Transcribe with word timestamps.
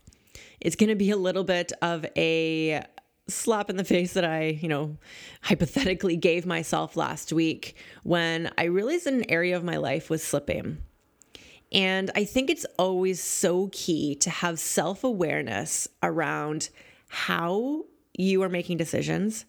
It's 0.60 0.76
going 0.76 0.90
to 0.90 0.96
be 0.96 1.12
a 1.12 1.18
little 1.18 1.44
bit 1.44 1.72
of 1.84 2.04
a 2.18 2.84
slap 3.28 3.70
in 3.70 3.78
the 3.78 3.84
face 3.84 4.14
that 4.14 4.26
I, 4.26 4.60
you 4.62 4.68
know, 4.68 4.98
hypothetically 5.42 6.16
gave 6.16 6.46
myself 6.46 6.96
last 6.96 7.34
week 7.34 7.76
when 8.04 8.52
I 8.58 8.66
realized 8.66 9.08
an 9.08 9.30
area 9.30 9.56
of 9.56 9.64
my 9.64 9.78
life 9.78 10.10
was 10.10 10.24
slipping. 10.24 10.78
And 11.72 12.12
I 12.16 12.26
think 12.26 12.50
it's 12.50 12.66
always 12.78 13.22
so 13.22 13.70
key 13.72 14.16
to 14.16 14.30
have 14.30 14.60
self 14.60 15.04
awareness 15.04 15.88
around 16.04 16.70
how 17.08 17.86
you 18.18 18.44
are 18.44 18.50
making 18.50 18.78
decisions, 18.78 19.46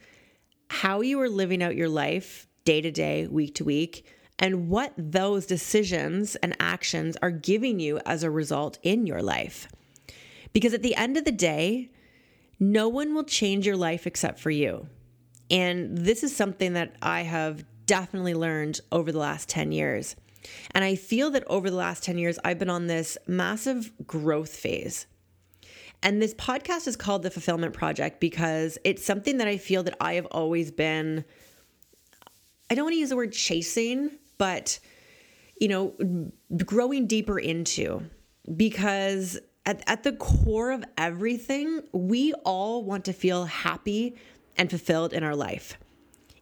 how 0.68 1.02
you 1.02 1.20
are 1.20 1.28
living 1.28 1.62
out 1.62 1.76
your 1.76 1.88
life 1.88 2.48
day 2.64 2.80
to 2.80 2.90
day, 2.90 3.26
week 3.26 3.54
to 3.56 3.64
week, 3.64 4.06
and 4.38 4.68
what 4.68 4.92
those 4.96 5.46
decisions 5.46 6.36
and 6.36 6.56
actions 6.58 7.16
are 7.22 7.30
giving 7.30 7.80
you 7.80 8.00
as 8.04 8.22
a 8.22 8.30
result 8.30 8.78
in 8.82 9.06
your 9.06 9.22
life. 9.22 9.68
Because 10.52 10.74
at 10.74 10.82
the 10.82 10.96
end 10.96 11.16
of 11.16 11.24
the 11.24 11.32
day, 11.32 11.90
no 12.58 12.88
one 12.88 13.14
will 13.14 13.24
change 13.24 13.66
your 13.66 13.76
life 13.76 14.06
except 14.06 14.40
for 14.40 14.50
you. 14.50 14.88
And 15.50 15.96
this 15.96 16.22
is 16.22 16.34
something 16.34 16.72
that 16.72 16.96
I 17.02 17.22
have 17.22 17.64
definitely 17.86 18.34
learned 18.34 18.80
over 18.90 19.12
the 19.12 19.18
last 19.18 19.48
10 19.48 19.72
years. 19.72 20.16
And 20.72 20.84
I 20.84 20.94
feel 20.94 21.30
that 21.30 21.44
over 21.46 21.70
the 21.70 21.76
last 21.76 22.02
10 22.04 22.18
years, 22.18 22.38
I've 22.44 22.58
been 22.58 22.70
on 22.70 22.86
this 22.86 23.18
massive 23.26 23.92
growth 24.06 24.54
phase. 24.54 25.06
And 26.02 26.20
this 26.20 26.34
podcast 26.34 26.86
is 26.86 26.96
called 26.96 27.22
The 27.22 27.30
Fulfillment 27.30 27.74
Project 27.74 28.20
because 28.20 28.78
it's 28.84 29.04
something 29.04 29.38
that 29.38 29.48
I 29.48 29.56
feel 29.56 29.82
that 29.84 29.96
I 30.00 30.14
have 30.14 30.26
always 30.26 30.70
been, 30.70 31.24
I 32.70 32.74
don't 32.74 32.84
want 32.84 32.94
to 32.94 32.98
use 32.98 33.10
the 33.10 33.16
word 33.16 33.32
chasing, 33.32 34.10
but, 34.38 34.78
you 35.60 35.68
know, 35.68 35.94
growing 36.64 37.06
deeper 37.06 37.38
into 37.38 38.02
because 38.56 39.38
at, 39.66 39.82
at 39.86 40.04
the 40.04 40.12
core 40.12 40.70
of 40.70 40.84
everything, 40.96 41.82
we 41.92 42.32
all 42.44 42.84
want 42.84 43.04
to 43.06 43.12
feel 43.12 43.44
happy 43.44 44.16
and 44.56 44.70
fulfilled 44.70 45.12
in 45.12 45.24
our 45.24 45.36
life. 45.36 45.76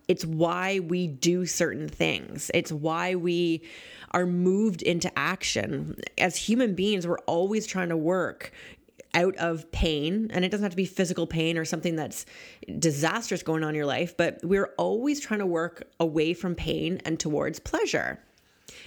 It's 0.06 0.24
why 0.24 0.80
we 0.80 1.06
do 1.06 1.46
certain 1.46 1.88
things. 1.88 2.50
It's 2.52 2.70
why 2.70 3.14
we 3.14 3.62
are 4.10 4.26
moved 4.26 4.82
into 4.82 5.10
action. 5.18 5.98
As 6.18 6.36
human 6.36 6.74
beings, 6.74 7.06
we're 7.06 7.18
always 7.20 7.66
trying 7.66 7.88
to 7.88 7.96
work 7.96 8.52
out 9.14 9.36
of 9.36 9.70
pain, 9.72 10.30
and 10.32 10.44
it 10.44 10.50
doesn't 10.50 10.64
have 10.64 10.72
to 10.72 10.76
be 10.76 10.84
physical 10.84 11.26
pain 11.26 11.56
or 11.56 11.64
something 11.64 11.96
that's 11.96 12.26
disastrous 12.78 13.42
going 13.42 13.62
on 13.62 13.70
in 13.70 13.74
your 13.74 13.86
life, 13.86 14.16
but 14.16 14.41
we're 14.42 14.72
always 14.76 15.20
trying 15.20 15.41
to 15.41 15.46
work 15.46 15.88
away 16.00 16.34
from 16.34 16.54
pain 16.54 17.00
and 17.04 17.18
towards 17.18 17.58
pleasure. 17.58 18.20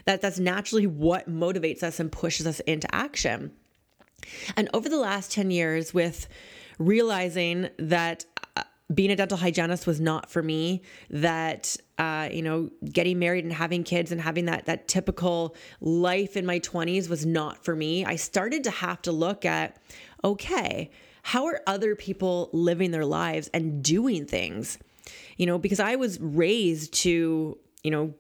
That 0.05 0.21
that's 0.21 0.37
naturally 0.37 0.85
what 0.85 1.29
motivates 1.29 1.81
us 1.81 1.99
and 1.99 2.11
pushes 2.11 2.45
us 2.45 2.59
into 2.61 2.93
action. 2.93 3.51
And 4.55 4.69
over 4.73 4.89
the 4.89 4.97
last 4.97 5.31
10 5.31 5.51
years, 5.51 5.94
with 5.94 6.28
realizing 6.79 7.69
that 7.78 8.25
uh, 8.55 8.63
being 8.94 9.11
a 9.11 9.16
dental 9.16 9.38
hygienist 9.38 9.88
was 9.88 10.00
not 10.00 10.29
for 10.29 10.41
me, 10.41 10.81
that, 11.09 11.75
uh, 11.97 12.29
you 12.31 12.41
know, 12.41 12.69
getting 12.91 13.19
married 13.19 13.44
and 13.44 13.53
having 13.53 13.83
kids 13.83 14.11
and 14.11 14.22
having 14.22 14.45
that, 14.45 14.66
that 14.66 14.88
typical 14.88 15.55
life 15.81 16.38
in 16.38 16.45
my 16.45 16.59
20s 16.59 17.09
was 17.09 17.25
not 17.25 17.63
for 17.63 17.75
me, 17.75 18.05
I 18.05 18.16
started 18.16 18.63
to 18.66 18.72
have 18.72 19.01
to 19.03 19.11
look 19.11 19.45
at, 19.45 19.78
okay, 20.23 20.91
how 21.23 21.45
are 21.45 21.61
other 21.67 21.95
people 21.95 22.49
living 22.53 22.91
their 22.91 23.05
lives 23.05 23.49
and 23.53 23.84
doing 23.84 24.25
things? 24.25 24.78
You 25.35 25.45
know, 25.45 25.57
because 25.57 25.79
I 25.79 25.95
was 25.97 26.19
raised 26.22 26.94
to, 27.01 27.57
you 27.84 27.91
know, 27.91 28.13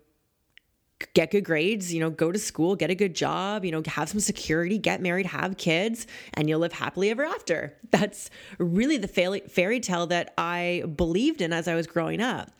get 1.13 1.31
good 1.31 1.45
grades, 1.45 1.93
you 1.93 1.99
know, 1.99 2.09
go 2.09 2.31
to 2.31 2.39
school, 2.39 2.75
get 2.75 2.89
a 2.89 2.95
good 2.95 3.15
job, 3.15 3.63
you 3.63 3.71
know, 3.71 3.81
have 3.85 4.09
some 4.09 4.19
security, 4.19 4.77
get 4.77 5.01
married, 5.01 5.25
have 5.25 5.57
kids, 5.57 6.07
and 6.33 6.49
you'll 6.49 6.59
live 6.59 6.73
happily 6.73 7.09
ever 7.09 7.23
after. 7.23 7.77
That's 7.91 8.29
really 8.57 8.97
the 8.97 9.07
fairy 9.07 9.79
tale 9.79 10.07
that 10.07 10.33
I 10.37 10.83
believed 10.95 11.41
in 11.41 11.53
as 11.53 11.67
I 11.67 11.75
was 11.75 11.87
growing 11.87 12.21
up. 12.21 12.51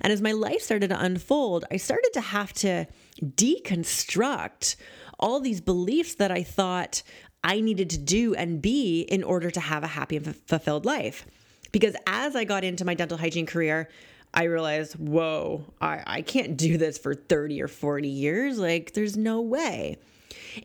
And 0.00 0.12
as 0.12 0.22
my 0.22 0.32
life 0.32 0.62
started 0.62 0.88
to 0.88 1.00
unfold, 1.00 1.64
I 1.70 1.76
started 1.76 2.10
to 2.14 2.20
have 2.20 2.52
to 2.54 2.86
deconstruct 3.22 4.76
all 5.18 5.40
these 5.40 5.60
beliefs 5.60 6.16
that 6.16 6.30
I 6.30 6.42
thought 6.42 7.02
I 7.42 7.60
needed 7.60 7.90
to 7.90 7.98
do 7.98 8.34
and 8.34 8.60
be 8.60 9.02
in 9.02 9.22
order 9.22 9.50
to 9.50 9.60
have 9.60 9.82
a 9.82 9.88
happy 9.88 10.16
and 10.16 10.28
f- 10.28 10.36
fulfilled 10.46 10.84
life. 10.84 11.26
Because 11.72 11.96
as 12.06 12.36
I 12.36 12.44
got 12.44 12.64
into 12.64 12.84
my 12.84 12.94
dental 12.94 13.18
hygiene 13.18 13.46
career, 13.46 13.88
I 14.36 14.44
realized, 14.44 14.96
whoa, 14.96 15.64
I, 15.80 16.02
I 16.06 16.22
can't 16.22 16.58
do 16.58 16.76
this 16.76 16.98
for 16.98 17.14
30 17.14 17.62
or 17.62 17.68
40 17.68 18.06
years. 18.06 18.58
Like, 18.58 18.92
there's 18.92 19.16
no 19.16 19.40
way. 19.40 19.96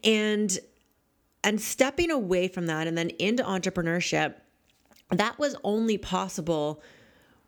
And 0.03 0.59
and 1.43 1.59
stepping 1.59 2.11
away 2.11 2.47
from 2.47 2.67
that 2.67 2.85
and 2.85 2.95
then 2.95 3.09
into 3.11 3.41
entrepreneurship, 3.43 4.35
that 5.09 5.39
was 5.39 5.55
only 5.63 5.97
possible 5.97 6.83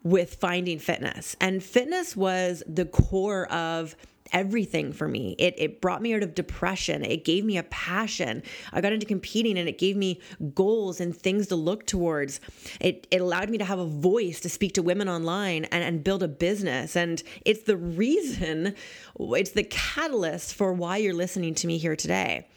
with 0.01 0.35
finding 0.35 0.79
fitness. 0.79 1.35
And 1.39 1.61
fitness 1.63 2.15
was 2.15 2.63
the 2.65 2.85
core 2.85 3.45
of 3.51 3.95
everything 4.33 4.91
for 4.91 5.07
me. 5.07 5.35
It, 5.37 5.53
it 5.57 5.81
brought 5.81 6.01
me 6.01 6.13
out 6.13 6.23
of 6.23 6.35
depression. 6.35 7.05
It 7.05 7.23
gave 7.23 7.45
me 7.45 7.57
a 7.57 7.63
passion. 7.63 8.43
I 8.73 8.81
got 8.81 8.91
into 8.91 9.05
competing 9.05 9.57
and 9.57 9.69
it 9.69 9.77
gave 9.77 9.95
me 9.95 10.19
goals 10.53 10.99
and 10.99 11.15
things 11.15 11.47
to 11.47 11.55
look 11.55 11.85
towards. 11.85 12.41
It, 12.81 13.07
it 13.11 13.21
allowed 13.21 13.49
me 13.49 13.59
to 13.59 13.65
have 13.65 13.79
a 13.79 13.85
voice 13.85 14.41
to 14.41 14.49
speak 14.49 14.73
to 14.73 14.83
women 14.83 15.07
online 15.07 15.65
and, 15.65 15.83
and 15.83 16.03
build 16.03 16.23
a 16.23 16.27
business. 16.27 16.95
And 16.95 17.21
it's 17.45 17.63
the 17.63 17.77
reason, 17.77 18.75
it's 19.19 19.51
the 19.51 19.63
catalyst 19.63 20.55
for 20.55 20.73
why 20.73 20.97
you're 20.97 21.13
listening 21.13 21.55
to 21.55 21.67
me 21.67 21.77
here 21.77 21.95
today. 21.95 22.47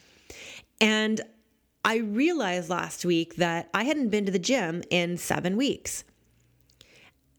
And 0.81 1.21
I 1.85 1.99
realized 1.99 2.69
last 2.69 3.05
week 3.05 3.37
that 3.37 3.71
I 3.73 3.85
hadn't 3.85 4.09
been 4.09 4.27
to 4.27 4.33
the 4.33 4.39
gym 4.39 4.83
in 4.91 5.19
seven 5.19 5.57
weeks. 5.57 6.03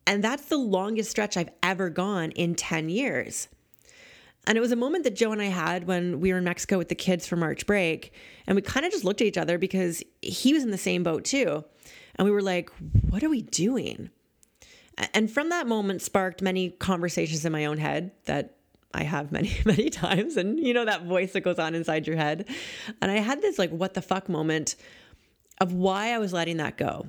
And 0.06 0.24
that's 0.24 0.45
the 0.45 0.57
longest 0.57 1.12
stretch 1.12 1.36
I've 1.36 1.50
ever 1.62 1.89
gone 1.89 2.31
in 2.31 2.56
10 2.56 2.88
years. 2.88 3.50
And 4.48 4.58
it 4.58 4.62
was 4.62 4.72
a 4.72 4.78
moment 4.78 5.04
that 5.04 5.16
Joe 5.16 5.34
and 5.34 5.42
I 5.42 5.48
had 5.48 5.88
when 5.88 6.22
we 6.22 6.32
were 6.32 6.38
in 6.38 6.46
Mexico 6.46 6.78
with 6.78 6.88
the 6.88 6.96
kids 6.96 7.28
for 7.28 7.36
March 7.36 7.68
break. 7.68 8.14
And 8.48 8.56
we 8.56 8.62
kind 8.62 8.86
of 8.86 8.94
just 8.94 9.04
looked 9.04 9.20
at 9.20 9.28
each 9.28 9.38
other 9.38 9.58
because 9.58 10.02
he 10.22 10.54
was 10.54 10.64
in 10.64 10.72
the 10.72 10.78
same 10.78 11.04
boat 11.04 11.26
too. 11.26 11.66
And 12.16 12.26
we 12.26 12.32
were 12.32 12.42
like, 12.42 12.72
what 13.10 13.24
are 13.24 13.30
we 13.30 13.42
doing? 13.42 14.10
And 15.14 15.30
from 15.30 15.50
that 15.50 15.68
moment 15.68 16.02
sparked 16.02 16.42
many 16.42 16.70
conversations 16.70 17.46
in 17.46 17.52
my 17.52 17.66
own 17.66 17.78
head 17.78 18.12
that 18.26 18.56
I 18.94 19.04
have 19.04 19.34
many, 19.34 19.52
many 19.66 19.90
times. 19.90 20.38
And 20.38 20.58
you 20.58 20.74
know, 20.74 20.86
that 20.86 21.04
voice 21.04 21.34
that 21.34 21.42
goes 21.42 21.60
on 21.60 21.76
inside 21.76 22.08
your 22.08 22.16
head. 22.16 22.48
And 23.02 23.12
I 23.12 23.18
had 23.18 23.42
this 23.42 23.60
like, 23.60 23.70
what 23.70 23.96
the 23.96 24.02
fuck 24.02 24.30
moment 24.30 24.78
of 25.60 25.74
why 25.74 26.14
I 26.14 26.20
was 26.20 26.32
letting 26.32 26.58
that 26.58 26.78
go. 26.78 27.08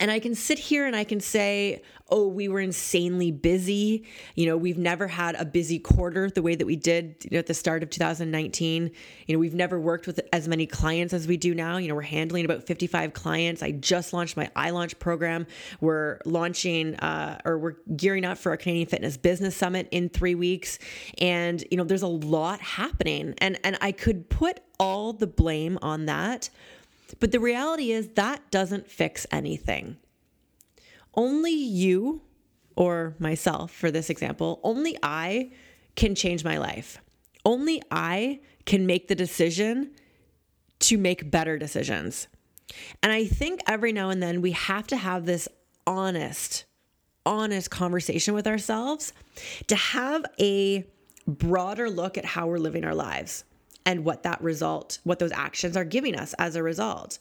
And 0.00 0.10
I 0.10 0.18
can 0.18 0.34
sit 0.34 0.58
here 0.58 0.86
and 0.86 0.96
I 0.96 1.04
can 1.04 1.20
say, 1.20 1.82
oh, 2.08 2.26
we 2.26 2.48
were 2.48 2.60
insanely 2.60 3.30
busy. 3.30 4.04
You 4.34 4.46
know, 4.46 4.56
we've 4.56 4.78
never 4.78 5.06
had 5.06 5.36
a 5.36 5.44
busy 5.44 5.78
quarter 5.78 6.30
the 6.30 6.42
way 6.42 6.54
that 6.54 6.66
we 6.66 6.74
did 6.74 7.16
you 7.22 7.30
know, 7.32 7.38
at 7.38 7.46
the 7.46 7.54
start 7.54 7.82
of 7.82 7.90
2019. 7.90 8.90
You 9.26 9.34
know, 9.34 9.38
we've 9.38 9.54
never 9.54 9.78
worked 9.78 10.06
with 10.06 10.20
as 10.32 10.48
many 10.48 10.66
clients 10.66 11.12
as 11.12 11.28
we 11.28 11.36
do 11.36 11.54
now. 11.54 11.76
You 11.76 11.88
know, 11.88 11.94
we're 11.94 12.02
handling 12.02 12.46
about 12.46 12.66
55 12.66 13.12
clients. 13.12 13.62
I 13.62 13.72
just 13.72 14.12
launched 14.12 14.36
my 14.36 14.50
iLaunch 14.56 14.98
program. 14.98 15.46
We're 15.80 16.18
launching 16.24 16.96
uh, 16.96 17.40
or 17.44 17.58
we're 17.58 17.76
gearing 17.94 18.24
up 18.24 18.38
for 18.38 18.50
our 18.50 18.56
Canadian 18.56 18.88
Fitness 18.88 19.16
Business 19.18 19.54
Summit 19.54 19.86
in 19.90 20.08
three 20.08 20.34
weeks. 20.34 20.78
And, 21.18 21.62
you 21.70 21.76
know, 21.76 21.84
there's 21.84 22.02
a 22.02 22.08
lot 22.08 22.60
happening. 22.60 23.34
And, 23.38 23.60
and 23.62 23.76
I 23.80 23.92
could 23.92 24.28
put 24.30 24.60
all 24.78 25.12
the 25.12 25.26
blame 25.26 25.78
on 25.82 26.06
that 26.06 26.48
but 27.18 27.32
the 27.32 27.40
reality 27.40 27.92
is 27.92 28.08
that 28.10 28.50
doesn't 28.50 28.88
fix 28.88 29.26
anything. 29.30 29.96
Only 31.14 31.52
you, 31.52 32.22
or 32.76 33.16
myself 33.18 33.72
for 33.72 33.90
this 33.90 34.10
example, 34.10 34.60
only 34.62 34.96
I 35.02 35.50
can 35.96 36.14
change 36.14 36.44
my 36.44 36.58
life. 36.58 36.98
Only 37.44 37.82
I 37.90 38.40
can 38.64 38.86
make 38.86 39.08
the 39.08 39.14
decision 39.14 39.90
to 40.80 40.98
make 40.98 41.30
better 41.30 41.58
decisions. 41.58 42.28
And 43.02 43.12
I 43.12 43.24
think 43.24 43.60
every 43.66 43.92
now 43.92 44.10
and 44.10 44.22
then 44.22 44.40
we 44.40 44.52
have 44.52 44.86
to 44.88 44.96
have 44.96 45.26
this 45.26 45.48
honest, 45.86 46.64
honest 47.26 47.70
conversation 47.70 48.34
with 48.34 48.46
ourselves 48.46 49.12
to 49.66 49.74
have 49.74 50.24
a 50.40 50.86
broader 51.26 51.90
look 51.90 52.16
at 52.16 52.24
how 52.24 52.46
we're 52.46 52.58
living 52.58 52.84
our 52.84 52.94
lives 52.94 53.44
and 53.86 54.04
what 54.04 54.22
that 54.22 54.40
result, 54.42 54.98
what 55.04 55.18
those 55.18 55.32
actions 55.32 55.76
are 55.76 55.84
giving 55.84 56.14
us 56.14 56.34
as 56.34 56.56
a 56.56 56.62
result. 56.62 57.18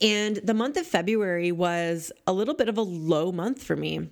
And 0.00 0.36
the 0.36 0.54
month 0.54 0.76
of 0.76 0.86
February 0.86 1.52
was 1.52 2.12
a 2.26 2.32
little 2.32 2.54
bit 2.54 2.68
of 2.68 2.78
a 2.78 2.82
low 2.82 3.32
month 3.32 3.62
for 3.62 3.76
me. 3.76 4.08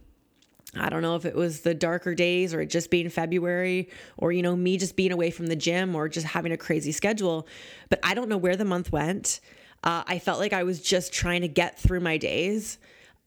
I 0.76 0.88
don't 0.88 1.02
know 1.02 1.14
if 1.14 1.25
it 1.25 1.34
was 1.34 1.61
the 1.61 1.75
darker 1.75 2.14
days 2.14 2.52
or 2.52 2.61
it 2.61 2.66
just 2.66 2.90
being 2.90 3.08
February 3.08 3.90
or, 4.16 4.32
you 4.32 4.43
know, 4.43 4.56
me 4.56 4.76
just 4.76 4.96
being 4.96 5.12
away 5.12 5.31
from 5.31 5.46
the 5.46 5.56
gym 5.56 5.94
or 5.94 6.08
just 6.08 6.26
having 6.26 6.52
a 6.52 6.56
crazy 6.56 6.90
schedule, 6.90 7.46
but 7.90 8.00
I 8.02 8.14
don't 8.14 8.28
know 8.28 8.38
where 8.38 8.56
the 8.56 8.64
month 8.64 8.90
went. 8.90 9.40
Uh, 9.84 10.02
I 10.06 10.19
felt 10.19 10.40
like 10.40 10.52
I 10.52 10.64
was 10.64 10.81
just 10.81 11.12
trying 11.12 11.43
to 11.43 11.49
get 11.49 11.78
through 11.78 12.00
my 12.00 12.16
days. 12.16 12.78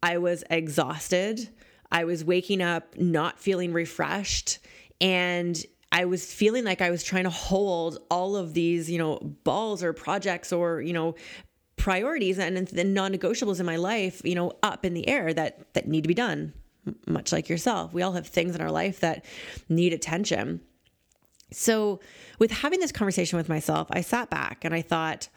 I 0.01 0.17
was 0.17 0.43
exhausted. 0.49 1.49
I 1.91 2.03
was 2.03 2.25
waking 2.25 2.61
up 2.61 2.97
not 2.97 3.39
feeling 3.39 3.71
refreshed. 3.71 4.59
And 4.99 5.63
I 5.91 6.05
was 6.05 6.31
feeling 6.31 6.63
like 6.63 6.81
I 6.81 6.89
was 6.89 7.03
trying 7.03 7.23
to 7.23 7.29
hold 7.29 7.99
all 8.11 8.35
of 8.35 8.53
these, 8.53 8.89
you 8.89 8.97
know, 8.97 9.19
balls 9.43 9.83
or 9.83 9.93
projects 9.93 10.51
or, 10.51 10.81
you 10.81 10.93
know, 10.93 11.15
priorities 11.77 12.39
and 12.39 12.67
the 12.67 12.83
non-negotiables 12.83 13.59
in 13.59 13.65
my 13.65 13.77
life, 13.77 14.21
you 14.25 14.35
know, 14.35 14.51
up 14.63 14.83
in 14.83 14.93
the 14.93 15.07
air 15.07 15.33
that 15.33 15.73
that 15.73 15.87
need 15.87 16.01
to 16.01 16.07
be 16.07 16.13
done. 16.13 16.53
Much 17.05 17.31
like 17.31 17.49
yourself, 17.49 17.93
we 17.93 18.01
all 18.01 18.13
have 18.13 18.27
things 18.27 18.55
in 18.55 18.61
our 18.61 18.71
life 18.71 19.01
that 19.01 19.25
need 19.69 19.93
attention. 19.93 20.61
So, 21.51 21.99
with 22.39 22.51
having 22.51 22.79
this 22.79 22.91
conversation 22.91 23.37
with 23.37 23.49
myself, 23.49 23.87
I 23.91 24.01
sat 24.01 24.29
back 24.29 24.65
and 24.65 24.73
I 24.73 24.81
thought, 24.81 25.29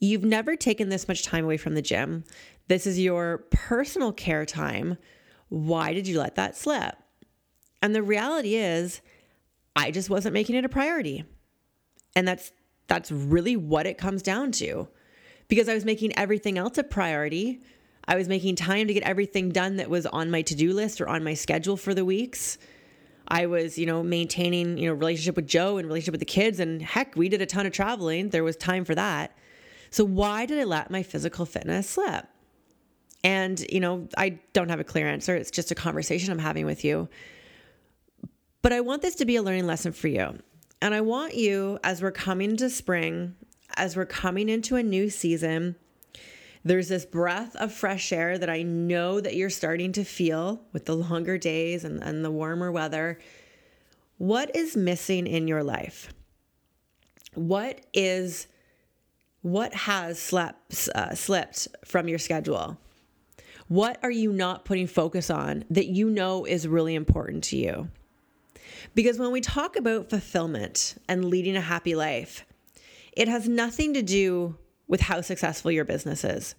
you've 0.00 0.24
never 0.24 0.56
taken 0.56 0.88
this 0.88 1.08
much 1.08 1.24
time 1.24 1.44
away 1.44 1.56
from 1.56 1.74
the 1.74 1.82
gym. 1.82 2.24
This 2.68 2.86
is 2.86 2.98
your 2.98 3.38
personal 3.50 4.12
care 4.12 4.44
time. 4.44 4.96
Why 5.48 5.92
did 5.92 6.06
you 6.06 6.18
let 6.18 6.34
that 6.36 6.56
slip? 6.56 6.96
And 7.80 7.94
the 7.94 8.02
reality 8.02 8.56
is, 8.56 9.00
I 9.78 9.92
just 9.92 10.10
wasn't 10.10 10.34
making 10.34 10.56
it 10.56 10.64
a 10.64 10.68
priority. 10.68 11.24
And 12.16 12.26
that's 12.26 12.50
that's 12.88 13.12
really 13.12 13.56
what 13.56 13.86
it 13.86 13.96
comes 13.96 14.22
down 14.22 14.50
to. 14.52 14.88
Because 15.46 15.68
I 15.68 15.74
was 15.74 15.84
making 15.84 16.18
everything 16.18 16.58
else 16.58 16.78
a 16.78 16.82
priority. 16.82 17.62
I 18.06 18.16
was 18.16 18.26
making 18.26 18.56
time 18.56 18.88
to 18.88 18.94
get 18.94 19.04
everything 19.04 19.50
done 19.50 19.76
that 19.76 19.88
was 19.88 20.04
on 20.06 20.32
my 20.32 20.42
to-do 20.42 20.72
list 20.72 21.00
or 21.00 21.08
on 21.08 21.22
my 21.22 21.34
schedule 21.34 21.76
for 21.76 21.94
the 21.94 22.04
weeks. 22.04 22.58
I 23.28 23.46
was, 23.46 23.78
you 23.78 23.86
know, 23.86 24.02
maintaining, 24.02 24.78
you 24.78 24.88
know, 24.88 24.94
relationship 24.94 25.36
with 25.36 25.46
Joe 25.46 25.76
and 25.76 25.86
relationship 25.86 26.12
with 26.12 26.20
the 26.20 26.26
kids 26.26 26.58
and 26.58 26.82
heck, 26.82 27.14
we 27.14 27.28
did 27.28 27.40
a 27.40 27.46
ton 27.46 27.64
of 27.64 27.72
traveling. 27.72 28.30
There 28.30 28.42
was 28.42 28.56
time 28.56 28.84
for 28.84 28.96
that. 28.96 29.36
So 29.90 30.04
why 30.04 30.44
did 30.44 30.58
I 30.58 30.64
let 30.64 30.90
my 30.90 31.04
physical 31.04 31.46
fitness 31.46 31.88
slip? 31.88 32.26
And, 33.22 33.64
you 33.70 33.78
know, 33.78 34.08
I 34.16 34.40
don't 34.54 34.70
have 34.70 34.80
a 34.80 34.84
clear 34.84 35.06
answer. 35.06 35.36
It's 35.36 35.52
just 35.52 35.70
a 35.70 35.76
conversation 35.76 36.32
I'm 36.32 36.38
having 36.38 36.66
with 36.66 36.84
you. 36.84 37.08
But 38.62 38.72
I 38.72 38.80
want 38.80 39.02
this 39.02 39.14
to 39.16 39.24
be 39.24 39.36
a 39.36 39.42
learning 39.42 39.66
lesson 39.66 39.92
for 39.92 40.08
you. 40.08 40.38
And 40.80 40.94
I 40.94 41.00
want 41.00 41.34
you, 41.34 41.78
as 41.82 42.02
we're 42.02 42.10
coming 42.10 42.50
into 42.50 42.70
spring, 42.70 43.34
as 43.76 43.96
we're 43.96 44.06
coming 44.06 44.48
into 44.48 44.76
a 44.76 44.82
new 44.82 45.10
season, 45.10 45.76
there's 46.64 46.88
this 46.88 47.04
breath 47.04 47.54
of 47.56 47.72
fresh 47.72 48.12
air 48.12 48.36
that 48.38 48.50
I 48.50 48.62
know 48.62 49.20
that 49.20 49.36
you're 49.36 49.50
starting 49.50 49.92
to 49.92 50.04
feel 50.04 50.62
with 50.72 50.86
the 50.86 50.96
longer 50.96 51.38
days 51.38 51.84
and, 51.84 52.02
and 52.02 52.24
the 52.24 52.30
warmer 52.30 52.70
weather. 52.70 53.18
What 54.18 54.54
is 54.54 54.76
missing 54.76 55.26
in 55.26 55.48
your 55.48 55.62
life? 55.62 56.12
What 57.34 57.80
is 57.92 58.48
what 59.42 59.72
has 59.72 60.18
slept, 60.18 60.88
uh, 60.94 61.14
slipped 61.14 61.68
from 61.84 62.08
your 62.08 62.18
schedule? 62.18 62.76
What 63.68 63.98
are 64.02 64.10
you 64.10 64.32
not 64.32 64.64
putting 64.64 64.88
focus 64.88 65.30
on 65.30 65.64
that 65.70 65.86
you 65.86 66.10
know 66.10 66.44
is 66.44 66.66
really 66.66 66.96
important 66.96 67.44
to 67.44 67.56
you? 67.56 67.88
Because 68.94 69.18
when 69.18 69.32
we 69.32 69.40
talk 69.40 69.76
about 69.76 70.10
fulfillment 70.10 70.96
and 71.08 71.24
leading 71.24 71.56
a 71.56 71.60
happy 71.60 71.94
life, 71.94 72.44
it 73.12 73.28
has 73.28 73.48
nothing 73.48 73.94
to 73.94 74.02
do 74.02 74.56
with 74.86 75.00
how 75.02 75.20
successful 75.20 75.70
your 75.70 75.84
business 75.84 76.24
is. 76.24 76.54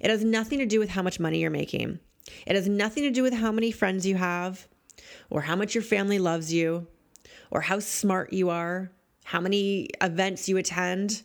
It 0.00 0.10
has 0.10 0.24
nothing 0.24 0.58
to 0.60 0.66
do 0.66 0.78
with 0.78 0.90
how 0.90 1.02
much 1.02 1.20
money 1.20 1.40
you're 1.40 1.50
making. 1.50 1.98
It 2.46 2.54
has 2.54 2.68
nothing 2.68 3.02
to 3.04 3.10
do 3.10 3.22
with 3.22 3.34
how 3.34 3.52
many 3.52 3.70
friends 3.70 4.06
you 4.06 4.16
have, 4.16 4.66
or 5.28 5.42
how 5.42 5.56
much 5.56 5.74
your 5.74 5.82
family 5.82 6.18
loves 6.18 6.52
you, 6.52 6.86
or 7.50 7.60
how 7.60 7.80
smart 7.80 8.32
you 8.32 8.50
are, 8.50 8.92
how 9.24 9.40
many 9.40 9.88
events 10.00 10.48
you 10.48 10.56
attend. 10.56 11.22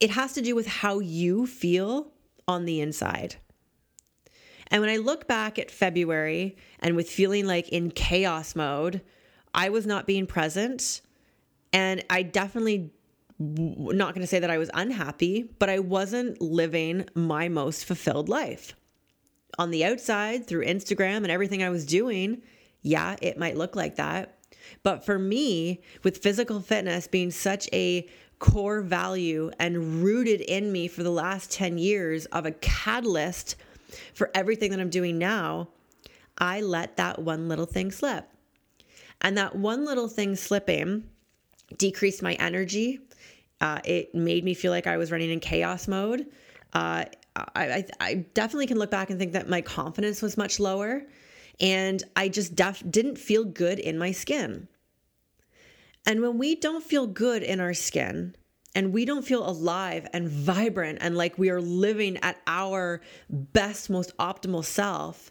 It 0.00 0.10
has 0.10 0.32
to 0.34 0.42
do 0.42 0.54
with 0.54 0.66
how 0.66 1.00
you 1.00 1.46
feel 1.46 2.12
on 2.48 2.64
the 2.64 2.80
inside. 2.80 3.36
And 4.68 4.80
when 4.80 4.90
I 4.90 4.96
look 4.96 5.28
back 5.28 5.58
at 5.58 5.70
February 5.70 6.56
and 6.80 6.96
with 6.96 7.10
feeling 7.10 7.46
like 7.46 7.68
in 7.68 7.90
chaos 7.90 8.56
mode, 8.56 9.02
I 9.54 9.68
was 9.68 9.86
not 9.86 10.06
being 10.06 10.26
present. 10.26 11.02
And 11.72 12.04
I 12.10 12.22
definitely 12.22 12.92
not 13.38 14.14
going 14.14 14.20
to 14.22 14.26
say 14.26 14.38
that 14.38 14.50
I 14.50 14.58
was 14.58 14.70
unhappy, 14.74 15.48
but 15.58 15.68
I 15.68 15.78
wasn't 15.78 16.40
living 16.40 17.08
my 17.14 17.48
most 17.48 17.84
fulfilled 17.84 18.28
life. 18.28 18.74
On 19.58 19.70
the 19.70 19.84
outside, 19.84 20.46
through 20.46 20.64
Instagram 20.64 21.18
and 21.18 21.30
everything 21.30 21.62
I 21.62 21.70
was 21.70 21.84
doing, 21.84 22.42
yeah, 22.82 23.16
it 23.20 23.38
might 23.38 23.56
look 23.56 23.74
like 23.76 23.96
that. 23.96 24.38
But 24.82 25.04
for 25.04 25.18
me, 25.18 25.82
with 26.02 26.18
physical 26.18 26.60
fitness 26.60 27.06
being 27.06 27.30
such 27.30 27.68
a 27.72 28.08
core 28.38 28.80
value 28.80 29.50
and 29.58 30.02
rooted 30.02 30.40
in 30.40 30.72
me 30.72 30.88
for 30.88 31.02
the 31.02 31.10
last 31.10 31.50
10 31.52 31.78
years 31.78 32.26
of 32.26 32.46
a 32.46 32.52
catalyst 32.52 33.56
for 34.14 34.30
everything 34.34 34.70
that 34.70 34.80
I'm 34.80 34.90
doing 34.90 35.18
now, 35.18 35.68
I 36.38 36.60
let 36.60 36.96
that 36.96 37.18
one 37.18 37.48
little 37.48 37.66
thing 37.66 37.90
slip. 37.90 38.28
And 39.22 39.38
that 39.38 39.56
one 39.56 39.84
little 39.84 40.08
thing 40.08 40.36
slipping 40.36 41.04
decreased 41.78 42.22
my 42.22 42.34
energy. 42.34 43.00
Uh, 43.60 43.80
it 43.84 44.14
made 44.14 44.44
me 44.44 44.54
feel 44.54 44.72
like 44.72 44.86
I 44.86 44.96
was 44.96 45.10
running 45.10 45.30
in 45.30 45.40
chaos 45.40 45.88
mode. 45.88 46.26
Uh, 46.72 47.04
I, 47.36 47.46
I, 47.54 47.86
I, 48.00 48.14
definitely 48.34 48.66
can 48.66 48.78
look 48.78 48.90
back 48.90 49.08
and 49.08 49.18
think 49.18 49.32
that 49.32 49.48
my 49.48 49.60
confidence 49.60 50.20
was 50.20 50.36
much 50.36 50.58
lower. 50.58 51.02
And 51.60 52.02
I 52.16 52.28
just 52.28 52.54
def- 52.56 52.82
didn't 52.90 53.16
feel 53.16 53.44
good 53.44 53.78
in 53.78 53.96
my 53.98 54.10
skin. 54.12 54.68
And 56.06 56.20
when 56.20 56.38
we 56.38 56.56
don't 56.56 56.82
feel 56.82 57.06
good 57.06 57.42
in 57.42 57.60
our 57.60 57.74
skin, 57.74 58.34
and 58.74 58.92
we 58.92 59.04
don't 59.04 59.24
feel 59.24 59.48
alive 59.48 60.06
and 60.12 60.28
vibrant 60.28 60.98
and 61.00 61.16
like 61.16 61.38
we 61.38 61.50
are 61.50 61.60
living 61.60 62.16
at 62.22 62.40
our 62.46 63.00
best, 63.28 63.90
most 63.90 64.16
optimal 64.16 64.64
self, 64.64 65.30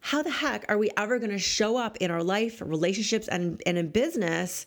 how 0.00 0.22
the 0.22 0.30
heck 0.30 0.64
are 0.68 0.78
we 0.78 0.90
ever 0.96 1.18
going 1.18 1.30
to 1.30 1.38
show 1.38 1.76
up 1.76 1.96
in 1.98 2.10
our 2.10 2.22
life, 2.22 2.62
relationships, 2.64 3.28
and, 3.28 3.62
and 3.66 3.78
in 3.78 3.88
business 3.88 4.66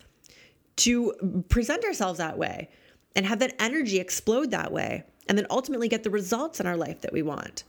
to 0.77 1.43
present 1.49 1.83
ourselves 1.85 2.19
that 2.19 2.37
way 2.37 2.69
and 3.15 3.25
have 3.25 3.39
that 3.39 3.55
energy 3.59 3.99
explode 3.99 4.51
that 4.51 4.71
way 4.71 5.03
and 5.27 5.37
then 5.37 5.45
ultimately 5.49 5.87
get 5.87 6.03
the 6.03 6.09
results 6.09 6.59
in 6.59 6.67
our 6.67 6.77
life 6.77 7.01
that 7.01 7.13
we 7.13 7.21
want? 7.21 7.63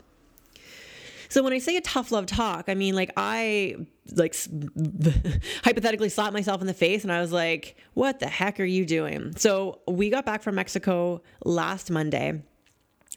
So 1.29 1.43
when 1.43 1.53
I 1.53 1.59
say 1.59 1.77
a 1.77 1.81
tough 1.81 2.13
love 2.13 2.27
talk, 2.27 2.67
I 2.69 2.75
mean 2.75 2.95
like 2.95 3.11
I 3.17 3.77
like 4.13 4.37
hypothetically 5.65 6.09
slapped 6.09 6.33
myself 6.33 6.61
in 6.61 6.67
the 6.67 6.75
face 6.75 7.03
and 7.03 7.13
I 7.13 7.21
was 7.21 7.33
like, 7.33 7.77
"What 7.95 8.21
the 8.21 8.29
heck 8.29 8.61
are 8.61 8.65
you 8.65 8.87
doing?" 8.87 9.35
So 9.37 9.81
we 9.89 10.11
got 10.11 10.25
back 10.25 10.43
from 10.43 10.55
Mexico 10.55 11.23
last 11.45 11.91
Monday. 11.91 12.43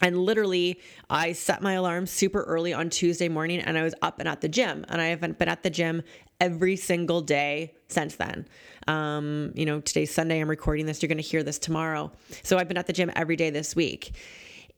And 0.02 0.18
literally, 0.18 0.80
I 1.10 1.34
set 1.34 1.62
my 1.62 1.74
alarm 1.74 2.06
super 2.06 2.44
early 2.44 2.74
on 2.74 2.90
Tuesday 2.90 3.30
morning 3.30 3.60
and 3.60 3.78
I 3.78 3.84
was 3.84 3.96
up 4.02 4.20
and 4.20 4.28
at 4.28 4.42
the 4.42 4.50
gym. 4.50 4.86
And 4.90 5.02
I 5.02 5.08
haven't 5.08 5.40
been 5.40 5.50
at 5.50 5.64
the 5.64 5.70
gym 5.70 6.04
every 6.40 6.76
single 6.76 7.22
day 7.22 7.74
since 7.88 8.16
then. 8.16 8.48
Um, 8.88 9.52
you 9.56 9.66
know, 9.66 9.82
today's 9.82 10.14
Sunday, 10.14 10.40
I'm 10.40 10.50
recording 10.50 10.86
this. 10.86 11.02
You're 11.02 11.08
going 11.08 11.18
to 11.18 11.24
hear 11.24 11.42
this 11.42 11.58
tomorrow. 11.58 12.12
So 12.44 12.58
I've 12.58 12.68
been 12.68 12.78
at 12.78 12.88
the 12.88 12.94
gym 12.94 13.12
every 13.16 13.36
day 13.36 13.50
this 13.50 13.76
week. 13.76 14.16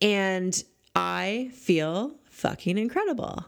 And 0.01 0.63
I 0.95 1.51
feel 1.53 2.15
fucking 2.29 2.77
incredible. 2.77 3.45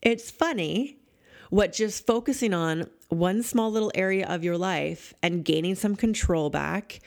It's 0.00 0.30
funny 0.30 0.98
what 1.50 1.72
just 1.72 2.06
focusing 2.06 2.54
on 2.54 2.88
one 3.08 3.42
small 3.42 3.70
little 3.70 3.92
area 3.94 4.26
of 4.26 4.42
your 4.42 4.56
life 4.56 5.12
and 5.22 5.44
gaining 5.44 5.74
some 5.74 5.96
control 5.96 6.48
back, 6.48 7.00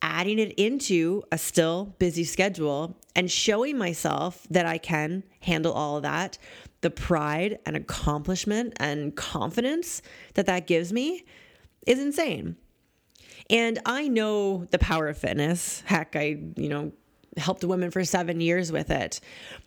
adding 0.00 0.38
it 0.38 0.52
into 0.52 1.22
a 1.32 1.38
still 1.38 1.94
busy 1.98 2.24
schedule, 2.24 2.96
and 3.16 3.30
showing 3.30 3.76
myself 3.76 4.46
that 4.50 4.66
I 4.66 4.78
can 4.78 5.24
handle 5.40 5.72
all 5.72 5.96
of 5.96 6.02
that, 6.04 6.38
the 6.80 6.90
pride 6.90 7.58
and 7.66 7.76
accomplishment 7.76 8.74
and 8.78 9.16
confidence 9.16 10.00
that 10.34 10.46
that 10.46 10.66
gives 10.66 10.92
me 10.92 11.24
is 11.86 11.98
insane. 11.98 12.56
And 13.50 13.80
I 13.86 14.08
know 14.08 14.66
the 14.66 14.78
power 14.78 15.08
of 15.08 15.18
fitness. 15.18 15.82
Heck, 15.86 16.14
I, 16.14 16.38
you 16.56 16.68
know, 16.68 16.92
helped 17.36 17.64
women 17.64 17.90
for 17.90 18.04
seven 18.04 18.40
years 18.40 18.70
with 18.70 18.90
it. 18.90 19.20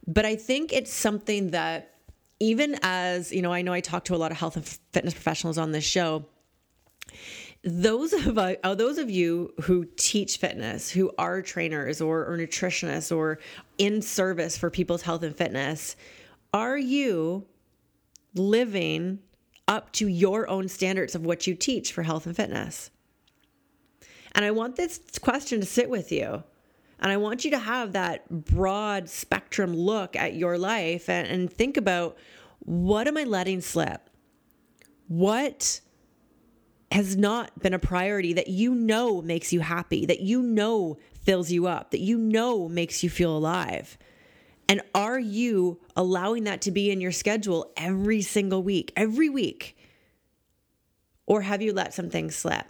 But 0.08 0.26
I 0.26 0.36
think 0.36 0.72
it's 0.72 0.94
something 0.94 1.52
that, 1.52 1.96
even 2.40 2.78
as, 2.84 3.32
you 3.32 3.42
know, 3.42 3.52
I 3.52 3.64
know 3.64 3.74
I 3.74 3.82
talk 3.82 4.06
to 4.06 4.16
a 4.16 4.18
lot 4.18 4.32
of 4.32 4.38
health 4.38 4.56
and 4.56 4.66
fitness 4.66 5.14
professionals 5.14 5.58
on 5.58 5.72
this 5.72 5.84
show. 5.84 6.26
Those 7.64 8.14
of 8.14 8.38
uh, 8.38 8.56
those 8.76 8.98
of 8.98 9.12
you 9.12 9.54
who 9.62 9.86
teach 9.96 10.38
fitness, 10.38 10.90
who 10.90 11.12
are 11.18 11.42
trainers 11.42 12.02
or, 12.02 12.26
or 12.26 12.38
nutritionists 12.38 13.16
or 13.16 13.40
in 13.78 14.02
service 14.02 14.58
for 14.58 14.70
people's 14.70 15.04
health 15.04 15.22
and 15.22 15.36
fitness, 15.36 15.96
are 16.54 16.78
you 16.78 17.46
living 18.34 19.20
up 19.68 19.92
to 19.94 20.08
your 20.08 20.50
own 20.50 20.68
standards 20.68 21.14
of 21.14 21.26
what 21.26 21.46
you 21.46 21.54
teach 21.54 21.94
for 21.94 22.04
health 22.04 22.26
and 22.26 22.36
fitness? 22.36 22.90
And 24.34 24.44
I 24.44 24.52
want 24.52 24.76
this 24.76 25.00
question 25.22 25.60
to 25.60 25.66
sit 25.66 25.90
with 25.90 26.12
you. 26.12 26.44
And 27.00 27.12
I 27.12 27.18
want 27.18 27.44
you 27.44 27.52
to 27.52 27.60
have 27.60 27.94
that 27.94 28.30
broad 28.30 29.10
spectrum 29.10 29.76
look 29.76 30.16
at 30.16 30.36
your 30.36 30.58
life 30.58 31.10
and, 31.10 31.28
and 31.28 31.52
think 31.52 31.78
about 31.78 32.18
what 32.60 33.08
am 33.08 33.18
I 33.18 33.24
letting 33.24 33.62
slip? 33.62 34.10
What 35.08 35.82
has 36.92 37.16
not 37.16 37.58
been 37.62 37.74
a 37.74 37.80
priority 37.80 38.34
that 38.34 38.48
you 38.48 38.76
know 38.76 39.22
makes 39.22 39.54
you 39.54 39.62
happy, 39.62 40.06
that 40.06 40.20
you 40.20 40.42
know 40.42 40.98
fills 41.24 41.52
you 41.52 41.68
up, 41.68 41.92
that 41.92 42.02
you 42.02 42.18
know 42.18 42.68
makes 42.68 43.04
you 43.04 43.10
feel 43.10 43.36
alive? 43.36 43.98
And 44.68 44.82
are 44.96 45.20
you 45.20 45.80
allowing 45.96 46.46
that 46.46 46.62
to 46.62 46.72
be 46.72 46.92
in 46.92 47.02
your 47.02 47.12
schedule 47.12 47.72
every 47.76 48.22
single 48.22 48.64
week, 48.64 48.94
every 48.96 49.30
week? 49.30 49.78
Or 51.26 51.42
have 51.42 51.62
you 51.62 51.74
let 51.74 51.94
some 51.94 52.10
things 52.10 52.36
slip? 52.36 52.66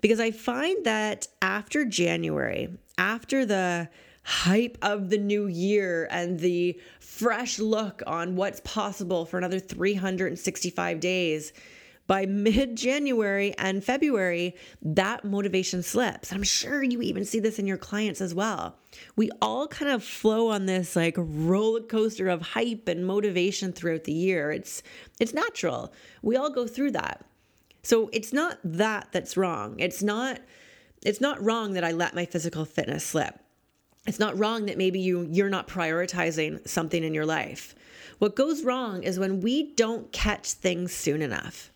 Because 0.00 0.20
I 0.20 0.30
find 0.30 0.84
that 0.84 1.28
after 1.42 1.84
January, 1.84 2.68
after 2.98 3.44
the 3.44 3.88
hype 4.22 4.76
of 4.82 5.08
the 5.10 5.18
new 5.18 5.46
year 5.46 6.08
and 6.10 6.40
the 6.40 6.80
fresh 7.00 7.58
look 7.58 8.02
on 8.06 8.36
what's 8.36 8.60
possible 8.60 9.24
for 9.24 9.38
another 9.38 9.60
365 9.60 11.00
days, 11.00 11.52
by 12.06 12.26
mid 12.26 12.76
January 12.76 13.54
and 13.58 13.82
February, 13.82 14.54
that 14.82 15.24
motivation 15.24 15.82
slips. 15.82 16.32
I'm 16.32 16.42
sure 16.42 16.82
you 16.82 17.02
even 17.02 17.24
see 17.24 17.40
this 17.40 17.58
in 17.58 17.66
your 17.66 17.76
clients 17.76 18.20
as 18.20 18.34
well. 18.34 18.76
We 19.16 19.30
all 19.42 19.66
kind 19.66 19.90
of 19.90 20.04
flow 20.04 20.48
on 20.48 20.66
this 20.66 20.96
like 20.96 21.14
roller 21.16 21.80
coaster 21.80 22.28
of 22.28 22.42
hype 22.42 22.88
and 22.88 23.06
motivation 23.06 23.72
throughout 23.72 24.04
the 24.04 24.12
year. 24.12 24.52
It's 24.52 24.82
it's 25.20 25.34
natural. 25.34 25.92
We 26.22 26.36
all 26.36 26.50
go 26.50 26.66
through 26.66 26.92
that. 26.92 27.24
So 27.82 28.10
it's 28.12 28.32
not 28.32 28.58
that 28.64 29.08
that's 29.12 29.36
wrong. 29.36 29.78
It's 29.78 30.02
not 30.02 30.40
it's 31.04 31.20
not 31.20 31.42
wrong 31.42 31.72
that 31.74 31.84
I 31.84 31.92
let 31.92 32.14
my 32.14 32.24
physical 32.24 32.64
fitness 32.64 33.04
slip. 33.04 33.38
It's 34.06 34.18
not 34.18 34.38
wrong 34.38 34.66
that 34.66 34.78
maybe 34.78 35.00
you 35.00 35.26
you're 35.30 35.50
not 35.50 35.68
prioritizing 35.68 36.66
something 36.68 37.02
in 37.02 37.14
your 37.14 37.26
life. 37.26 37.74
What 38.18 38.36
goes 38.36 38.64
wrong 38.64 39.02
is 39.02 39.18
when 39.18 39.40
we 39.40 39.74
don't 39.74 40.10
catch 40.12 40.52
things 40.52 40.92
soon 40.92 41.20
enough. 41.20 41.70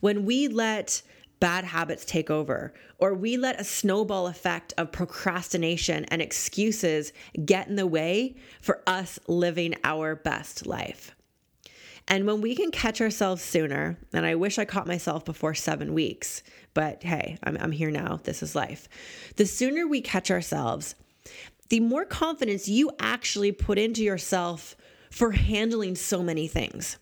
When 0.00 0.24
we 0.24 0.48
let 0.48 1.02
bad 1.40 1.64
habits 1.64 2.04
take 2.04 2.30
over, 2.30 2.74
or 2.98 3.14
we 3.14 3.36
let 3.36 3.60
a 3.60 3.64
snowball 3.64 4.26
effect 4.26 4.74
of 4.76 4.92
procrastination 4.92 6.04
and 6.06 6.20
excuses 6.20 7.12
get 7.44 7.68
in 7.68 7.76
the 7.76 7.86
way 7.86 8.34
for 8.60 8.82
us 8.86 9.18
living 9.28 9.74
our 9.84 10.16
best 10.16 10.66
life. 10.66 11.14
And 12.08 12.26
when 12.26 12.40
we 12.40 12.56
can 12.56 12.70
catch 12.70 13.00
ourselves 13.00 13.42
sooner, 13.42 13.98
and 14.12 14.24
I 14.24 14.34
wish 14.34 14.58
I 14.58 14.64
caught 14.64 14.86
myself 14.86 15.24
before 15.24 15.54
seven 15.54 15.92
weeks, 15.92 16.42
but 16.72 17.02
hey, 17.02 17.38
I'm, 17.44 17.56
I'm 17.60 17.72
here 17.72 17.90
now. 17.90 18.18
This 18.24 18.42
is 18.42 18.54
life. 18.54 18.88
The 19.36 19.44
sooner 19.44 19.86
we 19.86 20.00
catch 20.00 20.30
ourselves, 20.30 20.94
the 21.68 21.80
more 21.80 22.06
confidence 22.06 22.66
you 22.66 22.90
actually 22.98 23.52
put 23.52 23.78
into 23.78 24.02
yourself 24.02 24.74
for 25.10 25.32
handling 25.32 25.96
so 25.96 26.22
many 26.22 26.48
things. 26.48 26.96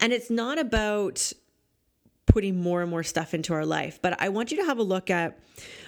And 0.00 0.12
it's 0.12 0.30
not 0.30 0.58
about 0.58 1.32
putting 2.26 2.60
more 2.60 2.82
and 2.82 2.90
more 2.90 3.02
stuff 3.02 3.34
into 3.34 3.52
our 3.52 3.66
life, 3.66 3.98
but 4.00 4.20
I 4.20 4.28
want 4.28 4.50
you 4.50 4.58
to 4.58 4.64
have 4.64 4.78
a 4.78 4.84
look 4.84 5.10
at 5.10 5.38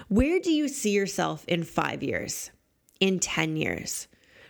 where 0.08 0.40
do 0.40 0.52
you 0.52 0.68
see 0.68 0.90
yourself 0.90 1.44
in 1.46 1.62
five 1.62 2.02
years, 2.02 2.50
in 3.00 3.18
10 3.20 3.56
years? 3.56 4.08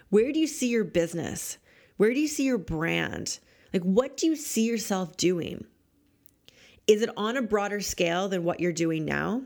Where 0.09 0.33
do 0.33 0.41
you 0.41 0.47
see 0.47 0.69
your 0.69 0.85
business? 0.85 1.59
Where 1.97 2.13
do 2.13 2.21
you 2.21 2.29
see 2.29 2.45
your 2.45 2.59
brand? 2.59 3.39
Like, 3.73 3.83
what 3.83 4.17
do 4.17 4.27
you 4.27 4.37
see 4.37 4.65
yourself 4.65 5.17
doing? 5.17 5.65
Is 6.87 7.03
it 7.03 7.11
on 7.17 7.37
a 7.37 7.43
broader 7.43 7.81
scale 7.81 8.29
than 8.29 8.45
what 8.45 8.61
you're 8.61 8.73
doing 8.73 9.05
now? 9.05 9.43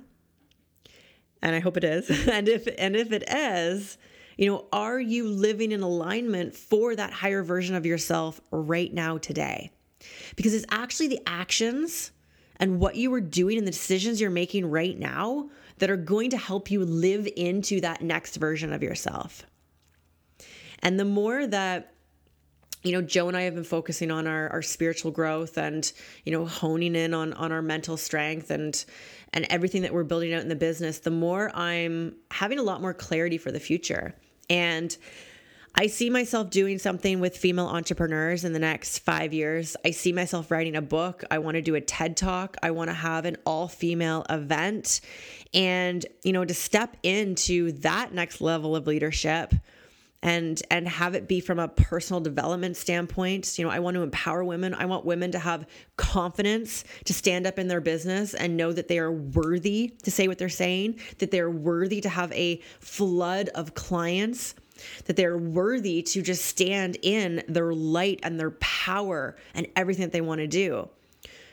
And 1.42 1.54
I 1.54 1.60
hope 1.60 1.76
it 1.76 1.84
is. 1.84 2.08
and 2.28 2.48
if 2.48 2.66
and 2.78 2.96
if 2.96 3.12
it 3.12 3.24
is, 3.28 3.98
you 4.36 4.46
know, 4.46 4.66
are 4.72 5.00
you 5.00 5.28
living 5.28 5.72
in 5.72 5.82
alignment 5.82 6.54
for 6.54 6.94
that 6.94 7.12
higher 7.12 7.42
version 7.42 7.74
of 7.74 7.86
yourself 7.86 8.40
right 8.50 8.92
now 8.92 9.18
today? 9.18 9.70
Because 10.36 10.54
it's 10.54 10.66
actually 10.70 11.08
the 11.08 11.20
actions 11.26 12.12
and 12.58 12.78
what 12.78 12.96
you 12.96 13.12
are 13.14 13.20
doing 13.20 13.58
and 13.58 13.66
the 13.66 13.72
decisions 13.72 14.20
you're 14.20 14.30
making 14.30 14.70
right 14.70 14.98
now 14.98 15.50
that 15.78 15.90
are 15.90 15.96
going 15.96 16.30
to 16.30 16.38
help 16.38 16.70
you 16.70 16.84
live 16.84 17.28
into 17.36 17.80
that 17.80 18.02
next 18.02 18.36
version 18.36 18.72
of 18.72 18.82
yourself. 18.82 19.44
And 20.80 21.00
the 21.00 21.04
more 21.04 21.46
that 21.46 21.92
you 22.82 22.92
know 22.92 23.02
joe 23.02 23.26
and 23.26 23.36
i 23.36 23.42
have 23.42 23.54
been 23.54 23.64
focusing 23.64 24.12
on 24.12 24.28
our, 24.28 24.48
our 24.50 24.62
spiritual 24.62 25.10
growth 25.10 25.58
and 25.58 25.92
you 26.24 26.30
know 26.30 26.46
honing 26.46 26.94
in 26.94 27.14
on 27.14 27.32
on 27.32 27.50
our 27.50 27.62
mental 27.62 27.96
strength 27.96 28.50
and 28.50 28.84
and 29.32 29.44
everything 29.50 29.82
that 29.82 29.92
we're 29.92 30.04
building 30.04 30.32
out 30.32 30.42
in 30.42 30.48
the 30.48 30.54
business 30.54 31.00
the 31.00 31.10
more 31.10 31.50
i'm 31.56 32.14
having 32.30 32.60
a 32.60 32.62
lot 32.62 32.80
more 32.80 32.94
clarity 32.94 33.38
for 33.38 33.50
the 33.50 33.58
future 33.58 34.14
and 34.48 34.96
I 35.78 35.88
see 35.88 36.08
myself 36.08 36.48
doing 36.48 36.78
something 36.78 37.20
with 37.20 37.36
female 37.36 37.66
entrepreneurs 37.66 38.44
in 38.44 38.54
the 38.54 38.58
next 38.58 39.00
five 39.00 39.34
years. 39.34 39.76
I 39.84 39.90
see 39.90 40.10
myself 40.10 40.50
writing 40.50 40.74
a 40.74 40.80
book. 40.80 41.22
I 41.30 41.38
want 41.38 41.56
to 41.56 41.62
do 41.62 41.74
a 41.74 41.82
TED 41.82 42.16
talk. 42.16 42.56
I 42.62 42.70
want 42.70 42.88
to 42.88 42.94
have 42.94 43.26
an 43.26 43.36
all 43.44 43.68
female 43.68 44.24
event. 44.30 45.02
And, 45.52 46.06
you 46.22 46.32
know, 46.32 46.46
to 46.46 46.54
step 46.54 46.96
into 47.02 47.72
that 47.72 48.14
next 48.14 48.40
level 48.40 48.74
of 48.74 48.86
leadership, 48.86 49.52
and 50.26 50.60
and 50.72 50.88
have 50.88 51.14
it 51.14 51.28
be 51.28 51.38
from 51.38 51.60
a 51.60 51.68
personal 51.68 52.20
development 52.20 52.76
standpoint. 52.76 53.56
You 53.58 53.64
know 53.64 53.70
i 53.70 53.78
want 53.78 53.94
to 53.94 54.02
empower 54.02 54.42
women. 54.42 54.74
I 54.74 54.84
want 54.84 55.04
women 55.06 55.30
to 55.30 55.38
have 55.38 55.66
confidence 55.96 56.84
to 57.04 57.14
stand 57.14 57.46
up 57.46 57.60
in 57.60 57.68
their 57.68 57.80
business 57.80 58.34
and 58.34 58.56
know 58.56 58.72
that 58.72 58.88
they 58.88 58.98
are 58.98 59.12
worthy 59.12 59.94
to 60.02 60.10
say 60.10 60.26
what 60.26 60.38
they're 60.38 60.48
saying 60.48 60.98
that 61.18 61.30
they're 61.30 61.50
worthy 61.50 62.00
to 62.00 62.08
have 62.08 62.32
a 62.32 62.60
flood 62.80 63.50
of 63.50 63.74
clients 63.74 64.56
that 65.04 65.16
they're 65.16 65.38
worthy 65.38 66.02
to 66.02 66.20
just 66.20 66.44
stand 66.44 66.98
in 67.02 67.42
their 67.48 67.72
light 67.72 68.18
and 68.24 68.38
their 68.38 68.50
power 68.50 69.36
and 69.54 69.68
everything 69.76 70.02
that 70.02 70.12
they 70.12 70.20
want 70.20 70.40
to 70.40 70.46
do. 70.46 70.88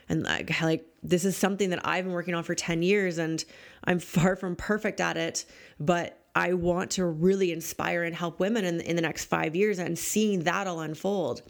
And 0.10 0.24
like, 0.24 0.62
like 0.62 0.86
this 1.04 1.24
is 1.24 1.38
something 1.38 1.70
that 1.70 1.88
I've 1.88 2.04
been 2.04 2.14
working 2.14 2.34
on 2.34 2.44
for 2.44 2.54
10 2.54 2.82
years 2.82 3.20
and 3.20 3.44
I'm 3.86 4.00
far 4.00 4.36
from 4.36 4.58
perfect 4.58 5.00
at 5.00 5.16
it, 5.16 5.46
but 5.80 6.23
I 6.36 6.54
want 6.54 6.92
to 6.92 7.06
really 7.06 7.52
inspire 7.52 8.04
and 8.04 8.16
help 8.16 8.40
women 8.40 8.66
in, 8.66 8.82
in 8.82 8.96
the 8.96 9.02
next 9.02 9.26
five 9.26 9.56
years 9.56 9.80
and 9.80 9.98
seeing 9.98 10.44
that 10.44 10.68
all 10.68 10.80
unfold. 10.80 11.42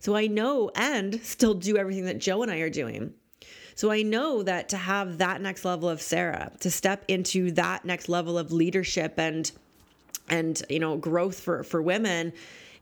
So 0.00 0.16
I 0.16 0.26
know 0.26 0.70
and 0.74 1.20
still 1.22 1.54
do 1.54 1.76
everything 1.76 2.04
that 2.06 2.18
Joe 2.18 2.42
and 2.42 2.50
I 2.50 2.58
are 2.58 2.70
doing. 2.70 3.14
So 3.74 3.90
I 3.90 4.02
know 4.02 4.42
that 4.42 4.68
to 4.70 4.76
have 4.76 5.18
that 5.18 5.40
next 5.40 5.64
level 5.64 5.88
of 5.88 6.00
Sarah, 6.00 6.52
to 6.60 6.70
step 6.70 7.04
into 7.08 7.50
that 7.52 7.84
next 7.84 8.08
level 8.08 8.38
of 8.38 8.52
leadership 8.52 9.14
and 9.18 9.50
and 10.28 10.62
you 10.70 10.78
know 10.78 10.96
growth 10.96 11.40
for 11.40 11.64
for 11.64 11.82
women, 11.82 12.32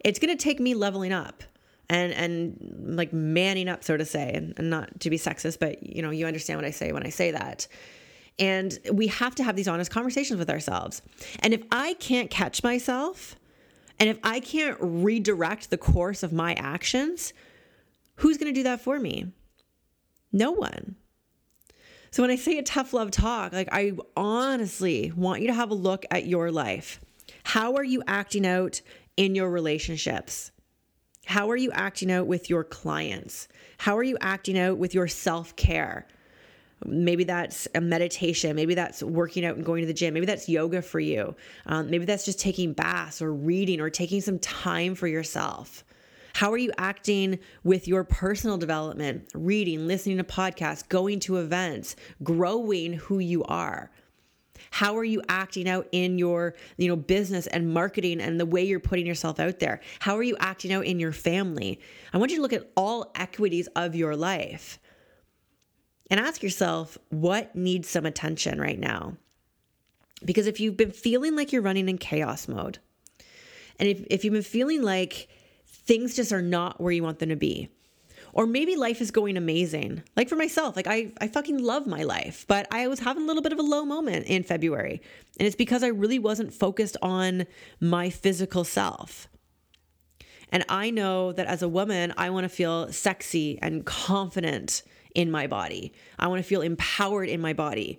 it's 0.01 0.19
going 0.19 0.37
to 0.37 0.43
take 0.43 0.61
me 0.61 0.75
leveling 0.75 1.13
up 1.13 1.43
and 1.89 2.13
and 2.13 2.97
like 2.97 3.13
manning 3.13 3.69
up 3.69 3.85
so 3.85 3.97
to 3.97 4.05
say 4.05 4.33
and, 4.33 4.55
and 4.57 4.71
not 4.71 5.01
to 5.01 5.11
be 5.11 5.19
sexist 5.19 5.59
but 5.59 5.83
you 5.83 6.03
know 6.03 6.11
you 6.11 6.27
understand 6.27 6.59
what 6.59 6.65
i 6.65 6.71
say 6.71 6.93
when 6.93 7.05
i 7.05 7.09
say 7.09 7.31
that 7.31 7.67
and 8.39 8.79
we 8.93 9.07
have 9.09 9.35
to 9.37 9.45
have 9.45 9.57
these 9.57 9.69
honest 9.69 9.91
conversations 9.91 10.39
with 10.39 10.51
ourselves. 10.51 11.03
And 11.41 11.55
if 11.55 11.63
i 11.71 11.95
can't 11.95 12.31
catch 12.31 12.63
myself 12.63 13.37
and 13.99 14.09
if 14.09 14.19
i 14.23 14.41
can't 14.41 14.77
redirect 14.81 15.71
the 15.71 15.79
course 15.79 16.23
of 16.23 16.33
my 16.33 16.55
actions 16.55 17.33
who's 18.17 18.39
going 18.39 18.53
to 18.53 18.59
do 18.59 18.65
that 18.65 18.81
for 18.81 18.99
me? 18.99 19.33
No 20.33 20.53
one. 20.53 20.97
So 22.11 22.23
when 22.23 22.31
i 22.31 22.37
say 22.37 22.59
a 22.59 22.63
tough 22.63 22.93
love 22.93 23.11
talk 23.11 23.53
like 23.53 23.69
i 23.73 23.93
honestly 24.17 25.13
want 25.15 25.41
you 25.41 25.49
to 25.49 25.55
have 25.55 25.71
a 25.71 25.75
look 25.75 26.05
at 26.11 26.27
your 26.27 26.51
life. 26.51 27.01
How 27.45 27.77
are 27.77 27.85
you 27.85 28.03
acting 28.07 28.47
out 28.47 28.81
in 29.17 29.35
your 29.35 29.51
relationships? 29.51 30.53
How 31.27 31.51
are 31.51 31.57
you 31.57 31.71
acting 31.73 32.11
out 32.11 32.27
with 32.27 32.51
your 32.51 32.65
clients? 32.65 33.49
How 33.79 33.97
are 33.97 34.03
you 34.03 34.19
acting 34.21 34.59
out 34.59 34.79
with 34.79 34.95
your 34.95 35.09
self 35.09 35.55
care? 35.57 36.07
Maybe 36.87 37.25
that's 37.25 37.69
a 37.75 37.81
meditation. 37.81 38.57
Maybe 38.57 38.75
that's 38.75 39.03
working 39.03 39.45
out 39.45 39.57
and 39.57 39.65
going 39.65 39.83
to 39.83 39.87
the 39.87 39.95
gym. 39.95 40.15
Maybe 40.15 40.27
that's 40.27 40.49
yoga 40.49 40.83
for 40.83 41.01
you. 41.01 41.35
Um, 41.67 41.91
maybe 41.91 42.05
that's 42.05 42.25
just 42.25 42.41
taking 42.41 42.73
baths 42.73 43.23
or 43.23 43.33
reading 43.33 43.81
or 43.81 43.91
taking 43.91 44.21
some 44.21 44.39
time 44.39 44.95
for 44.95 45.07
yourself. 45.07 45.85
How 46.35 46.51
are 46.53 46.59
you 46.59 46.73
acting 46.79 47.39
with 47.63 47.87
your 47.87 48.05
personal 48.05 48.57
development, 48.57 49.29
reading, 49.35 49.87
listening 49.87 50.17
to 50.17 50.25
podcasts, 50.25 50.89
going 50.89 51.21
to 51.21 51.37
events, 51.37 51.95
growing 52.23 52.95
who 52.95 53.19
you 53.19 53.45
are? 53.45 53.91
How 54.71 54.97
are 54.97 55.05
you 55.05 55.23
acting 55.29 55.69
out 55.69 55.87
in 55.93 56.19
your, 56.19 56.55
you 56.79 56.89
know, 56.89 56.97
business 56.97 57.47
and 57.49 57.75
marketing 57.75 58.21
and 58.21 58.41
the 58.41 58.47
way 58.47 58.65
you're 58.65 58.81
putting 58.81 59.07
yourself 59.07 59.39
out 59.39 59.59
there? 59.59 59.81
How 60.01 60.17
are 60.17 60.23
you 60.23 60.37
acting 60.41 60.73
out 60.73 60.87
in 60.87 60.99
your 60.99 61.13
family? 61.13 61.81
I 62.13 62.19
want 62.19 62.31
you 62.31 62.39
to 62.39 62.43
look 62.43 62.55
at 62.55 62.71
all 62.77 63.13
equities 63.15 63.67
of 63.77 63.95
your 63.95 64.17
life 64.17 64.79
and 66.13 66.21
ask 66.21 66.43
yourself 66.43 66.99
what 67.09 67.57
needs 67.57 67.89
some 67.89 68.05
attention 68.05 68.61
right 68.61 68.79
now. 68.79 69.17
Because 70.23 70.47
if 70.47 70.61
you've 70.61 70.77
been 70.77 70.93
feeling 70.93 71.35
like 71.35 71.53
you're 71.53 71.63
running 71.63 71.89
in 71.89 71.97
chaos 71.97 72.47
mode, 72.47 72.79
and 73.79 73.89
if, 73.89 74.05
if 74.11 74.23
you've 74.23 74.35
been 74.35 74.43
feeling 74.43 74.83
like 74.83 75.29
things 75.67 76.15
just 76.15 76.31
are 76.31 76.43
not 76.43 76.79
where 76.79 76.93
you 76.93 77.03
want 77.03 77.19
them 77.19 77.31
to 77.31 77.37
be, 77.37 77.71
or 78.35 78.47
maybe 78.47 78.77
life 78.77 79.01
is 79.01 79.11
going 79.11 79.39
amazing. 79.39 80.03
Like 80.15 80.29
for 80.29 80.37
myself, 80.37 80.77
like 80.77 80.87
I, 80.87 81.13
I 81.19 81.29
fucking 81.29 81.59
love 81.59 81.87
my 81.87 82.03
life, 82.03 82.45
but 82.47 82.67
I 82.71 82.89
was 82.89 83.01
having 83.01 83.23
a 83.23 83.27
little 83.27 83.43
bit 83.43 83.55
of 83.55 83.59
a 83.59 83.63
low 83.63 83.87
moment 83.87 84.27
in 84.27 84.43
February. 84.43 85.01
And 85.39 85.47
it's 85.47 85.57
because 85.57 85.83
I 85.83 85.89
really 85.89 86.19
wasn't 86.19 86.53
focused 86.53 86.99
on 87.01 87.47
my 87.81 88.11
physical 88.11 88.65
self. 88.65 89.29
And 90.51 90.63
I 90.69 90.91
know 90.91 91.33
that 91.33 91.47
as 91.47 91.63
a 91.63 91.69
woman, 91.69 92.13
I 92.19 92.29
want 92.29 92.45
to 92.45 92.51
feel 92.51 92.93
sexy 92.93 93.59
and 93.63 93.87
confident 93.87 94.83
in 95.15 95.31
my 95.31 95.47
body. 95.47 95.93
I 96.19 96.29
want 96.29 96.39
to 96.39 96.49
feel 96.49 96.63
empowered 96.63 97.29
in 97.29 97.41
my 97.41 97.53
body. 97.53 97.99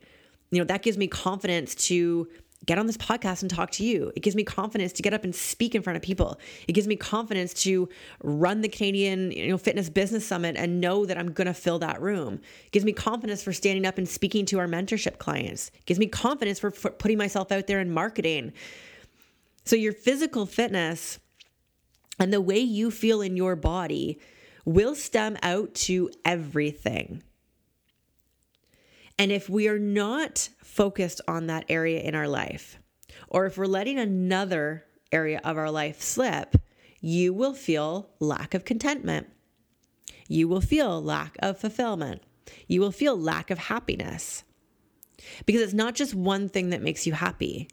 You 0.51 0.59
know, 0.59 0.65
that 0.65 0.81
gives 0.81 0.97
me 0.97 1.07
confidence 1.07 1.75
to 1.87 2.27
get 2.65 2.77
on 2.77 2.87
this 2.87 2.97
podcast 2.97 3.41
and 3.41 3.51
talk 3.51 3.71
to 3.71 3.83
you. 3.83 4.11
It 4.15 4.21
gives 4.21 4.35
me 4.35 4.43
confidence 4.43 4.93
to 4.93 5.01
get 5.01 5.13
up 5.13 5.23
and 5.23 5.35
speak 5.35 5.75
in 5.75 5.81
front 5.81 5.97
of 5.97 6.03
people. 6.03 6.39
It 6.67 6.73
gives 6.73 6.87
me 6.87 6.95
confidence 6.95 7.53
to 7.63 7.89
run 8.23 8.61
the 8.61 8.69
Canadian 8.69 9.31
you 9.31 9.49
know, 9.49 9.57
Fitness 9.57 9.89
Business 9.89 10.25
Summit 10.25 10.55
and 10.57 10.79
know 10.79 11.05
that 11.05 11.17
I'm 11.17 11.31
going 11.31 11.47
to 11.47 11.53
fill 11.53 11.79
that 11.79 12.01
room. 12.01 12.35
It 12.65 12.71
gives 12.71 12.85
me 12.85 12.93
confidence 12.93 13.43
for 13.43 13.51
standing 13.51 13.85
up 13.85 13.97
and 13.97 14.07
speaking 14.07 14.45
to 14.47 14.59
our 14.59 14.67
mentorship 14.67 15.17
clients. 15.17 15.71
It 15.75 15.85
gives 15.85 15.99
me 15.99 16.07
confidence 16.07 16.59
for, 16.59 16.71
for 16.71 16.91
putting 16.91 17.17
myself 17.17 17.51
out 17.51 17.67
there 17.67 17.81
in 17.81 17.91
marketing. 17.91 18.53
So, 19.65 19.75
your 19.75 19.93
physical 19.93 20.45
fitness 20.45 21.19
and 22.19 22.31
the 22.31 22.41
way 22.41 22.59
you 22.59 22.91
feel 22.91 23.21
in 23.21 23.35
your 23.35 23.55
body 23.55 24.19
will 24.65 24.95
stem 24.95 25.37
out 25.41 25.73
to 25.73 26.09
everything. 26.25 27.23
And 29.17 29.31
if 29.31 29.49
we 29.49 29.67
are 29.67 29.79
not 29.79 30.49
focused 30.63 31.21
on 31.27 31.47
that 31.47 31.65
area 31.69 32.01
in 32.01 32.15
our 32.15 32.27
life, 32.27 32.79
or 33.27 33.45
if 33.45 33.57
we're 33.57 33.65
letting 33.65 33.99
another 33.99 34.85
area 35.11 35.39
of 35.43 35.57
our 35.57 35.69
life 35.69 36.01
slip, 36.01 36.55
you 36.99 37.33
will 37.33 37.53
feel 37.53 38.09
lack 38.19 38.53
of 38.53 38.65
contentment. 38.65 39.27
You 40.27 40.47
will 40.47 40.61
feel 40.61 41.01
lack 41.03 41.35
of 41.39 41.59
fulfillment. 41.59 42.21
You 42.67 42.81
will 42.81 42.91
feel 42.91 43.17
lack 43.17 43.51
of 43.51 43.57
happiness. 43.57 44.43
Because 45.45 45.61
it's 45.61 45.73
not 45.73 45.95
just 45.95 46.15
one 46.15 46.49
thing 46.49 46.69
that 46.69 46.81
makes 46.81 47.05
you 47.05 47.13
happy. 47.13 47.69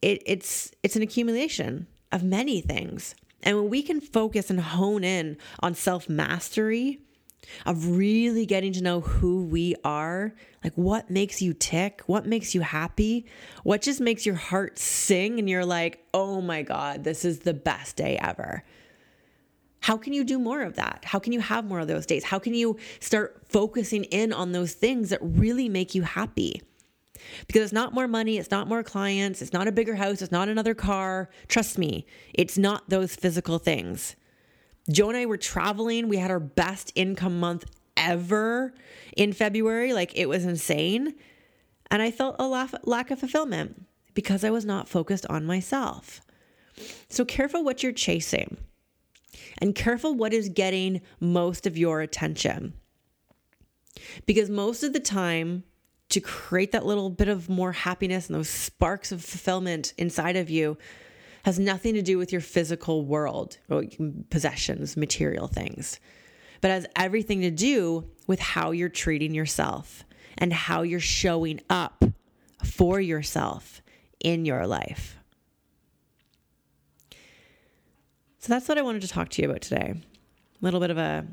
It, 0.00 0.22
it's 0.26 0.70
it's 0.82 0.96
an 0.96 1.02
accumulation 1.02 1.86
of 2.12 2.22
many 2.22 2.60
things. 2.60 3.14
And 3.42 3.56
when 3.56 3.70
we 3.70 3.82
can 3.82 4.00
focus 4.00 4.50
and 4.50 4.60
hone 4.60 5.04
in 5.04 5.36
on 5.60 5.74
self-mastery, 5.74 7.00
of 7.66 7.96
really 7.96 8.46
getting 8.46 8.72
to 8.72 8.82
know 8.82 9.00
who 9.00 9.44
we 9.44 9.74
are, 9.84 10.34
like 10.62 10.74
what 10.74 11.10
makes 11.10 11.40
you 11.40 11.52
tick, 11.52 12.02
what 12.06 12.26
makes 12.26 12.54
you 12.54 12.60
happy, 12.60 13.26
what 13.62 13.82
just 13.82 14.00
makes 14.00 14.26
your 14.26 14.34
heart 14.34 14.78
sing, 14.78 15.38
and 15.38 15.48
you're 15.48 15.64
like, 15.64 16.04
oh 16.14 16.40
my 16.40 16.62
God, 16.62 17.04
this 17.04 17.24
is 17.24 17.40
the 17.40 17.54
best 17.54 17.96
day 17.96 18.18
ever. 18.18 18.62
How 19.80 19.96
can 19.96 20.12
you 20.12 20.24
do 20.24 20.38
more 20.38 20.62
of 20.62 20.76
that? 20.76 21.04
How 21.04 21.18
can 21.18 21.32
you 21.32 21.40
have 21.40 21.64
more 21.64 21.80
of 21.80 21.88
those 21.88 22.04
days? 22.04 22.24
How 22.24 22.38
can 22.38 22.54
you 22.54 22.76
start 23.00 23.42
focusing 23.48 24.04
in 24.04 24.32
on 24.32 24.52
those 24.52 24.74
things 24.74 25.08
that 25.08 25.20
really 25.22 25.68
make 25.68 25.94
you 25.94 26.02
happy? 26.02 26.62
Because 27.46 27.62
it's 27.62 27.72
not 27.72 27.94
more 27.94 28.08
money, 28.08 28.38
it's 28.38 28.50
not 28.50 28.68
more 28.68 28.82
clients, 28.82 29.42
it's 29.42 29.52
not 29.52 29.68
a 29.68 29.72
bigger 29.72 29.96
house, 29.96 30.22
it's 30.22 30.32
not 30.32 30.48
another 30.48 30.74
car. 30.74 31.30
Trust 31.48 31.78
me, 31.78 32.06
it's 32.34 32.58
not 32.58 32.88
those 32.88 33.14
physical 33.14 33.58
things. 33.58 34.16
Joe 34.90 35.08
and 35.08 35.16
I 35.16 35.26
were 35.26 35.36
traveling. 35.36 36.08
We 36.08 36.16
had 36.16 36.30
our 36.30 36.40
best 36.40 36.92
income 36.94 37.38
month 37.38 37.64
ever 37.96 38.74
in 39.16 39.32
February. 39.32 39.92
Like 39.92 40.16
it 40.16 40.28
was 40.28 40.44
insane. 40.44 41.14
And 41.90 42.02
I 42.02 42.10
felt 42.10 42.36
a 42.38 42.46
lack 42.46 43.10
of 43.10 43.18
fulfillment 43.18 43.86
because 44.14 44.44
I 44.44 44.50
was 44.50 44.64
not 44.64 44.88
focused 44.88 45.26
on 45.26 45.44
myself. 45.44 46.20
So 47.08 47.24
careful 47.24 47.62
what 47.62 47.82
you're 47.82 47.92
chasing 47.92 48.56
and 49.58 49.74
careful 49.74 50.14
what 50.14 50.32
is 50.32 50.48
getting 50.48 51.00
most 51.20 51.66
of 51.66 51.76
your 51.76 52.00
attention. 52.00 52.74
Because 54.24 54.48
most 54.48 54.82
of 54.82 54.92
the 54.92 55.00
time, 55.00 55.64
to 56.10 56.20
create 56.20 56.72
that 56.72 56.84
little 56.84 57.08
bit 57.08 57.28
of 57.28 57.48
more 57.48 57.72
happiness 57.72 58.28
and 58.28 58.36
those 58.36 58.48
sparks 58.48 59.12
of 59.12 59.24
fulfillment 59.24 59.94
inside 59.96 60.36
of 60.36 60.50
you, 60.50 60.76
has 61.44 61.58
nothing 61.58 61.94
to 61.94 62.02
do 62.02 62.18
with 62.18 62.32
your 62.32 62.40
physical 62.40 63.04
world, 63.04 63.56
possessions, 64.28 64.96
material 64.96 65.46
things, 65.46 65.98
but 66.60 66.70
has 66.70 66.86
everything 66.96 67.40
to 67.40 67.50
do 67.50 68.04
with 68.26 68.40
how 68.40 68.72
you're 68.72 68.88
treating 68.88 69.34
yourself 69.34 70.04
and 70.36 70.52
how 70.52 70.82
you're 70.82 71.00
showing 71.00 71.60
up 71.70 72.04
for 72.64 73.00
yourself 73.00 73.80
in 74.20 74.44
your 74.44 74.66
life. 74.66 75.16
So 78.38 78.52
that's 78.52 78.68
what 78.68 78.78
I 78.78 78.82
wanted 78.82 79.02
to 79.02 79.08
talk 79.08 79.28
to 79.30 79.42
you 79.42 79.48
about 79.48 79.62
today. 79.62 79.94
A 79.94 80.64
little 80.64 80.80
bit 80.80 80.90
of 80.90 80.98
a, 80.98 81.26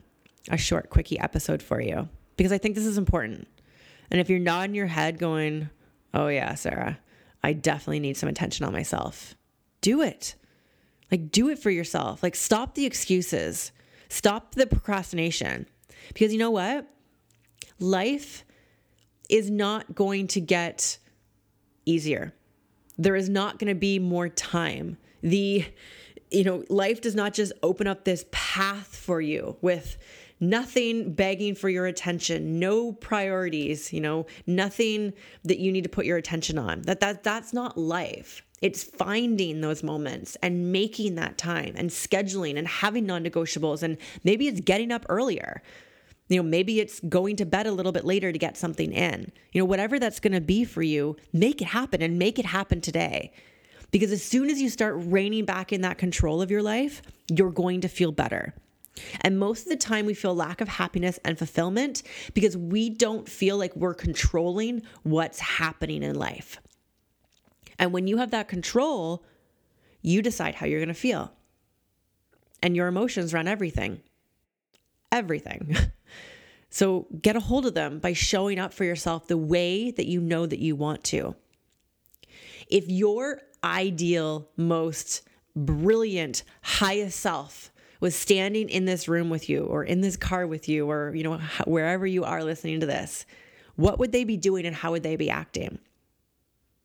a 0.50 0.58
short, 0.58 0.90
quickie 0.90 1.20
episode 1.20 1.62
for 1.62 1.82
you 1.82 2.08
because 2.38 2.52
I 2.52 2.58
think 2.58 2.76
this 2.76 2.86
is 2.86 2.98
important. 2.98 3.48
And 4.10 4.20
if 4.20 4.30
you're 4.30 4.40
nodding 4.40 4.76
your 4.76 4.88
head 4.88 5.20
going, 5.20 5.70
oh, 6.14 6.28
yeah, 6.28 6.56
Sarah, 6.56 7.00
I 7.44 7.54
definitely 7.54 8.00
need 8.00 8.18
some 8.18 8.30
attention 8.30 8.66
on 8.66 8.74
myself 8.74 9.36
do 9.82 10.02
it. 10.02 10.36
Like, 11.12 11.32
do 11.32 11.50
it 11.50 11.60
for 11.60 11.70
yourself. 11.70 12.22
Like, 12.22 12.36
stop 12.36 12.76
the 12.76 12.86
excuses, 12.86 13.72
stop 14.10 14.56
the 14.56 14.68
procrastination. 14.68 15.68
Because 16.10 16.34
you 16.34 16.40
know 16.40 16.52
what? 16.52 16.88
Life 17.80 18.44
is 19.30 19.50
not 19.50 19.96
going 19.96 20.28
to 20.28 20.42
get 20.42 20.98
easier. 21.86 22.34
There 22.98 23.16
is 23.16 23.30
not 23.30 23.60
going 23.60 23.70
to 23.70 23.80
be 23.80 24.00
more 24.00 24.28
time. 24.28 24.98
The, 25.22 25.66
you 26.32 26.44
know, 26.44 26.64
life 26.70 27.02
does 27.02 27.16
not 27.16 27.34
just 27.34 27.54
open 27.64 27.88
up 27.88 28.04
this 28.04 28.26
path 28.32 28.96
for 28.96 29.22
you 29.22 29.56
with 29.62 29.98
nothing 30.40 31.14
begging 31.14 31.56
for 31.56 31.70
your 31.70 31.86
attention, 31.86 32.60
no 32.60 32.92
priorities, 32.92 33.92
you 33.92 34.02
know, 34.02 34.26
nothing 34.46 35.14
that 35.44 35.60
you 35.60 35.72
need 35.72 35.84
to 35.84 35.90
put 35.90 36.06
your 36.06 36.18
attention 36.18 36.58
on. 36.58 36.82
That 36.84 37.00
that 37.00 37.24
that's 37.24 37.54
not 37.54 37.78
life. 37.78 38.44
It's 38.62 38.84
finding 38.84 39.62
those 39.62 39.84
moments 39.84 40.36
and 40.42 40.72
making 40.72 41.16
that 41.16 41.38
time 41.38 41.74
and 41.76 41.90
scheduling 41.90 42.58
and 42.58 42.68
having 42.68 43.06
non 43.06 43.24
negotiables. 43.24 43.84
And 43.84 43.98
maybe 44.24 44.48
it's 44.48 44.62
getting 44.62 44.92
up 44.92 45.06
earlier. 45.10 45.62
You 46.30 46.38
know, 46.38 46.44
maybe 46.44 46.80
it's 46.80 47.00
going 47.02 47.38
to 47.38 47.46
bed 47.46 47.68
a 47.68 47.72
little 47.72 47.92
bit 47.92 48.04
later 48.04 48.32
to 48.32 48.40
get 48.40 48.58
something 48.58 48.92
in. 48.92 49.32
You 49.54 49.62
know, 49.62 49.66
whatever 49.66 49.98
that's 49.98 50.20
going 50.20 50.34
to 50.34 50.42
be 50.42 50.66
for 50.66 50.82
you, 50.82 51.16
make 51.32 51.62
it 51.62 51.68
happen 51.68 52.02
and 52.02 52.20
make 52.20 52.38
it 52.38 52.46
happen 52.46 52.82
today. 52.82 53.32
Because 53.92 54.12
as 54.12 54.24
soon 54.24 54.50
as 54.50 54.60
you 54.60 54.70
start 54.70 54.96
reining 54.98 55.46
back 55.46 55.72
in 55.72 55.82
that 55.82 55.98
control 55.98 56.42
of 56.42 56.52
your 56.52 56.62
life, 56.62 57.02
you're 57.30 57.52
going 57.52 57.82
to 57.82 57.88
feel 57.88 58.12
better. 58.12 58.54
And 59.22 59.40
most 59.40 59.64
of 59.64 59.70
the 59.70 59.78
time, 59.78 60.06
we 60.06 60.14
feel 60.14 60.36
lack 60.36 60.62
of 60.62 60.68
happiness 60.68 61.20
and 61.24 61.38
fulfillment 61.38 62.04
because 62.34 62.58
we 62.58 62.90
don't 62.90 63.28
feel 63.28 63.58
like 63.58 63.76
we're 63.76 63.94
controlling 63.94 64.84
what's 65.04 65.40
happening 65.40 66.04
in 66.04 66.16
life. 66.16 66.60
And 67.80 67.94
when 67.94 68.08
you 68.08 68.18
have 68.18 68.32
that 68.32 68.48
control, 68.48 69.24
you 70.02 70.22
decide 70.22 70.56
how 70.56 70.66
you're 70.66 70.80
going 70.80 70.88
to 70.88 70.94
feel. 70.94 71.32
And 72.62 72.76
your 72.76 72.88
emotions 72.88 73.34
run 73.34 73.48
everything. 73.48 74.02
Everything. 75.12 75.76
so 76.70 77.08
get 77.22 77.36
a 77.36 77.40
hold 77.40 77.66
of 77.66 77.74
them 77.74 78.00
by 78.00 78.14
showing 78.14 78.60
up 78.60 78.74
for 78.74 78.84
yourself 78.84 79.28
the 79.28 79.38
way 79.38 79.92
that 79.92 80.08
you 80.08 80.20
know 80.20 80.46
that 80.46 80.60
you 80.60 80.76
want 80.76 81.04
to. 81.06 81.36
If 82.70 82.90
your 82.90 83.42
ideal, 83.64 84.50
most 84.58 85.28
brilliant, 85.56 86.44
highest 86.62 87.20
self 87.20 87.72
was 88.00 88.16
standing 88.16 88.70
in 88.70 88.86
this 88.86 89.08
room 89.08 89.30
with 89.30 89.50
you 89.50 89.64
or 89.64 89.84
in 89.84 90.02
this 90.02 90.18
car 90.18 90.46
with 90.46 90.70
you 90.70 90.90
or 90.90 91.14
you 91.16 91.24
know 91.24 91.40
wherever 91.66 92.06
you 92.06 92.24
are 92.24 92.44
listening 92.44 92.80
to 92.80 92.86
this 92.86 93.26
what 93.78 94.00
would 94.00 94.12
they 94.12 94.26
be 94.26 94.38
doing 94.38 94.66
and 94.66 94.76
how 94.76 94.92
would 94.92 95.04
they 95.04 95.16
be 95.16 95.30
acting? 95.30 95.80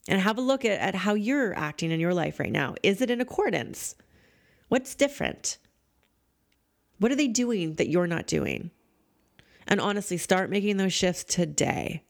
And 0.07 0.21
have 0.21 0.39
a 0.39 0.43
look 0.43 0.65
at, 0.65 0.79
at 0.79 0.95
how 0.95 1.15
you're 1.15 1.57
acting 1.57 1.91
in 1.91 2.01
your 2.01 2.15
life 2.15 2.39
right 2.39 2.53
now. 2.53 2.75
Is 2.83 3.01
it 3.01 3.11
in 3.11 3.21
accordance? 3.21 3.97
What's 4.69 4.95
different? 4.95 5.59
What 6.99 7.11
are 7.11 7.17
they 7.17 7.29
doing 7.29 7.75
that 7.75 7.89
you're 7.89 8.07
not 8.07 8.27
doing? 8.27 8.71
And 9.67 9.81
honestly 9.81 10.19
start 10.19 10.51
making 10.51 10.77
those 10.77 10.93
shifts 10.93 11.25
today 11.25 12.05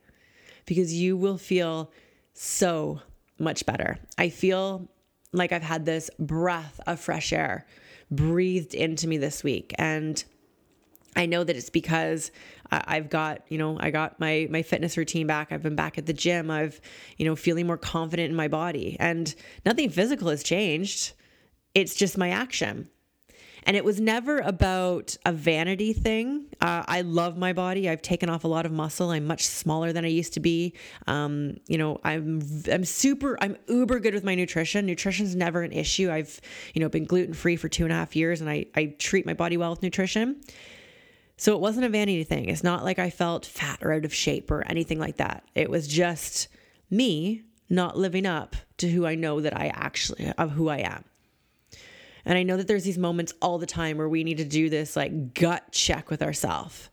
because 0.67 0.93
you 0.93 1.17
will 1.17 1.39
feel 1.39 1.93
so 2.35 3.01
much 3.39 3.65
better. 3.65 3.99
I 4.19 4.29
feel 4.29 4.89
like 5.35 5.51
i've 5.51 5.63
had 5.63 5.87
this 5.87 6.11
breath 6.19 6.79
of 6.87 7.01
fresh 7.01 7.33
air 7.33 7.67
breathed 8.13 8.75
into 8.75 9.09
me 9.09 9.19
this 9.19 9.43
week. 9.43 9.75
And 9.79 10.23
I 11.17 11.27
know 11.27 11.43
that 11.43 11.57
it's 11.57 11.71
because 11.71 12.31
I've 12.71 13.11
got, 13.11 13.43
you 13.49 13.59
know, 13.59 13.77
I 13.81 13.91
got 13.91 14.19
my 14.19 14.47
my 14.51 14.63
fitness 14.63 14.97
routine 14.97 15.27
back. 15.27 15.53
I've 15.53 15.63
been 15.63 15.77
back 15.77 15.99
at 15.99 16.07
the 16.07 16.13
gym. 16.13 16.51
I've, 16.51 16.81
you 17.19 17.27
know, 17.27 17.37
feeling 17.37 17.67
more 17.67 17.77
confident 17.77 18.31
in 18.31 18.37
my 18.37 18.49
body. 18.49 18.97
And 18.99 19.35
nothing 19.67 19.91
physical 19.91 20.29
has 20.29 20.43
changed. 20.43 21.13
It's 21.75 21.95
just 21.95 22.17
my 22.17 22.31
action. 22.31 22.89
And 23.65 23.77
it 23.77 23.85
was 23.85 24.01
never 24.01 24.39
about 24.39 25.17
a 25.25 25.33
vanity 25.33 25.93
thing. 25.93 26.47
Uh, 26.61 26.83
I 26.87 27.03
love 27.03 27.37
my 27.37 27.53
body. 27.53 27.89
I've 27.89 28.03
taken 28.03 28.29
off 28.29 28.45
a 28.45 28.49
lot 28.49 28.67
of 28.67 28.73
muscle. 28.73 29.11
I'm 29.11 29.27
much 29.27 29.47
smaller 29.47 29.93
than 29.93 30.05
I 30.05 30.09
used 30.09 30.35
to 30.35 30.41
be. 30.41 30.75
Um, 31.07 31.59
you 31.69 31.79
know, 31.79 32.01
I'm 32.03 32.43
I'm 32.71 32.85
super. 32.85 33.39
I'm 33.41 33.57
uber 33.69 34.01
good 34.01 34.15
with 34.15 34.25
my 34.25 34.35
nutrition. 34.35 34.87
Nutrition's 34.87 35.37
never 35.37 35.63
an 35.63 35.73
issue. 35.73 36.11
I've 36.11 36.41
you 36.75 36.81
know 36.81 36.89
been 36.89 37.05
gluten 37.05 37.35
free 37.35 37.57
for 37.57 37.69
two 37.69 37.85
and 37.85 37.93
a 37.93 37.97
half 37.97 38.17
years, 38.17 38.41
and 38.41 38.51
I 38.51 38.67
I 38.75 38.95
treat 38.99 39.27
my 39.27 39.35
body 39.35 39.57
well 39.57 39.71
with 39.71 39.83
nutrition. 39.83 40.41
So 41.37 41.55
it 41.55 41.61
wasn't 41.61 41.87
a 41.87 41.89
vanity 41.89 42.25
thing. 42.25 42.49
It's 42.49 42.63
not 42.63 42.85
like 42.85 42.99
I 42.99 43.11
felt 43.11 43.47
fat 43.47 43.79
or 43.83 43.93
out 43.93 44.05
of 44.05 44.15
shape 44.15 44.51
or 44.51 44.63
anything 44.67 44.99
like 44.99 45.17
that. 45.17 45.45
It 45.55 45.71
was 45.71 45.89
just 45.89 46.49
me 46.91 47.43
not 47.69 47.97
living 47.97 48.27
up 48.27 48.55
to 48.77 48.89
who 48.89 49.07
I 49.07 49.15
know 49.15 49.41
that 49.41 49.57
I 49.57 49.69
actually 49.69 50.33
of 50.37 50.53
who 50.53 50.69
I 50.69 50.79
am. 50.79 51.05
And 52.25 52.39
I 52.39 52.43
know 52.43 52.57
that 52.57 52.69
there's 52.69 52.85
these 52.85 52.99
moments 52.99 53.35
all 53.43 53.59
the 53.59 53.67
time 53.67 53.99
where 53.99 54.09
we 54.09 54.25
need 54.25 54.39
to 54.39 54.45
do 54.45 54.69
this 54.71 54.97
like 54.97 55.35
gut 55.35 55.73
check 55.73 56.11
with 56.11 56.23
ourselves 56.23 56.91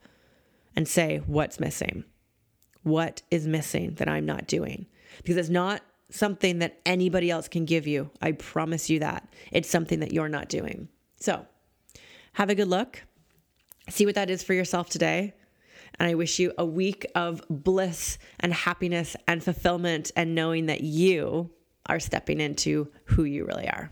and 0.75 0.87
say, 0.87 1.21
what's 1.25 1.59
missing? 1.59 2.03
What 2.83 3.21
is 3.29 3.47
missing 3.47 3.95
that 3.95 4.07
I'm 4.07 4.25
not 4.25 4.47
doing? 4.47 4.87
Because 5.17 5.37
it's 5.37 5.49
not 5.49 5.81
something 6.09 6.59
that 6.59 6.79
anybody 6.85 7.29
else 7.29 7.47
can 7.47 7.65
give 7.65 7.85
you. 7.85 8.09
I 8.21 8.31
promise 8.31 8.89
you 8.89 8.99
that. 8.99 9.27
It's 9.51 9.69
something 9.69 9.99
that 9.99 10.13
you're 10.13 10.29
not 10.29 10.49
doing. 10.49 10.87
So 11.19 11.45
have 12.33 12.49
a 12.49 12.55
good 12.55 12.67
look. 12.67 13.03
See 13.89 14.05
what 14.05 14.15
that 14.15 14.29
is 14.29 14.43
for 14.43 14.53
yourself 14.53 14.89
today. 14.89 15.33
And 15.99 16.09
I 16.09 16.15
wish 16.15 16.39
you 16.39 16.53
a 16.57 16.65
week 16.65 17.05
of 17.13 17.43
bliss 17.49 18.17
and 18.39 18.53
happiness 18.53 19.15
and 19.27 19.43
fulfillment 19.43 20.11
and 20.15 20.33
knowing 20.33 20.67
that 20.67 20.81
you 20.81 21.51
are 21.87 21.99
stepping 21.99 22.39
into 22.39 22.91
who 23.05 23.23
you 23.23 23.45
really 23.45 23.67
are. 23.67 23.91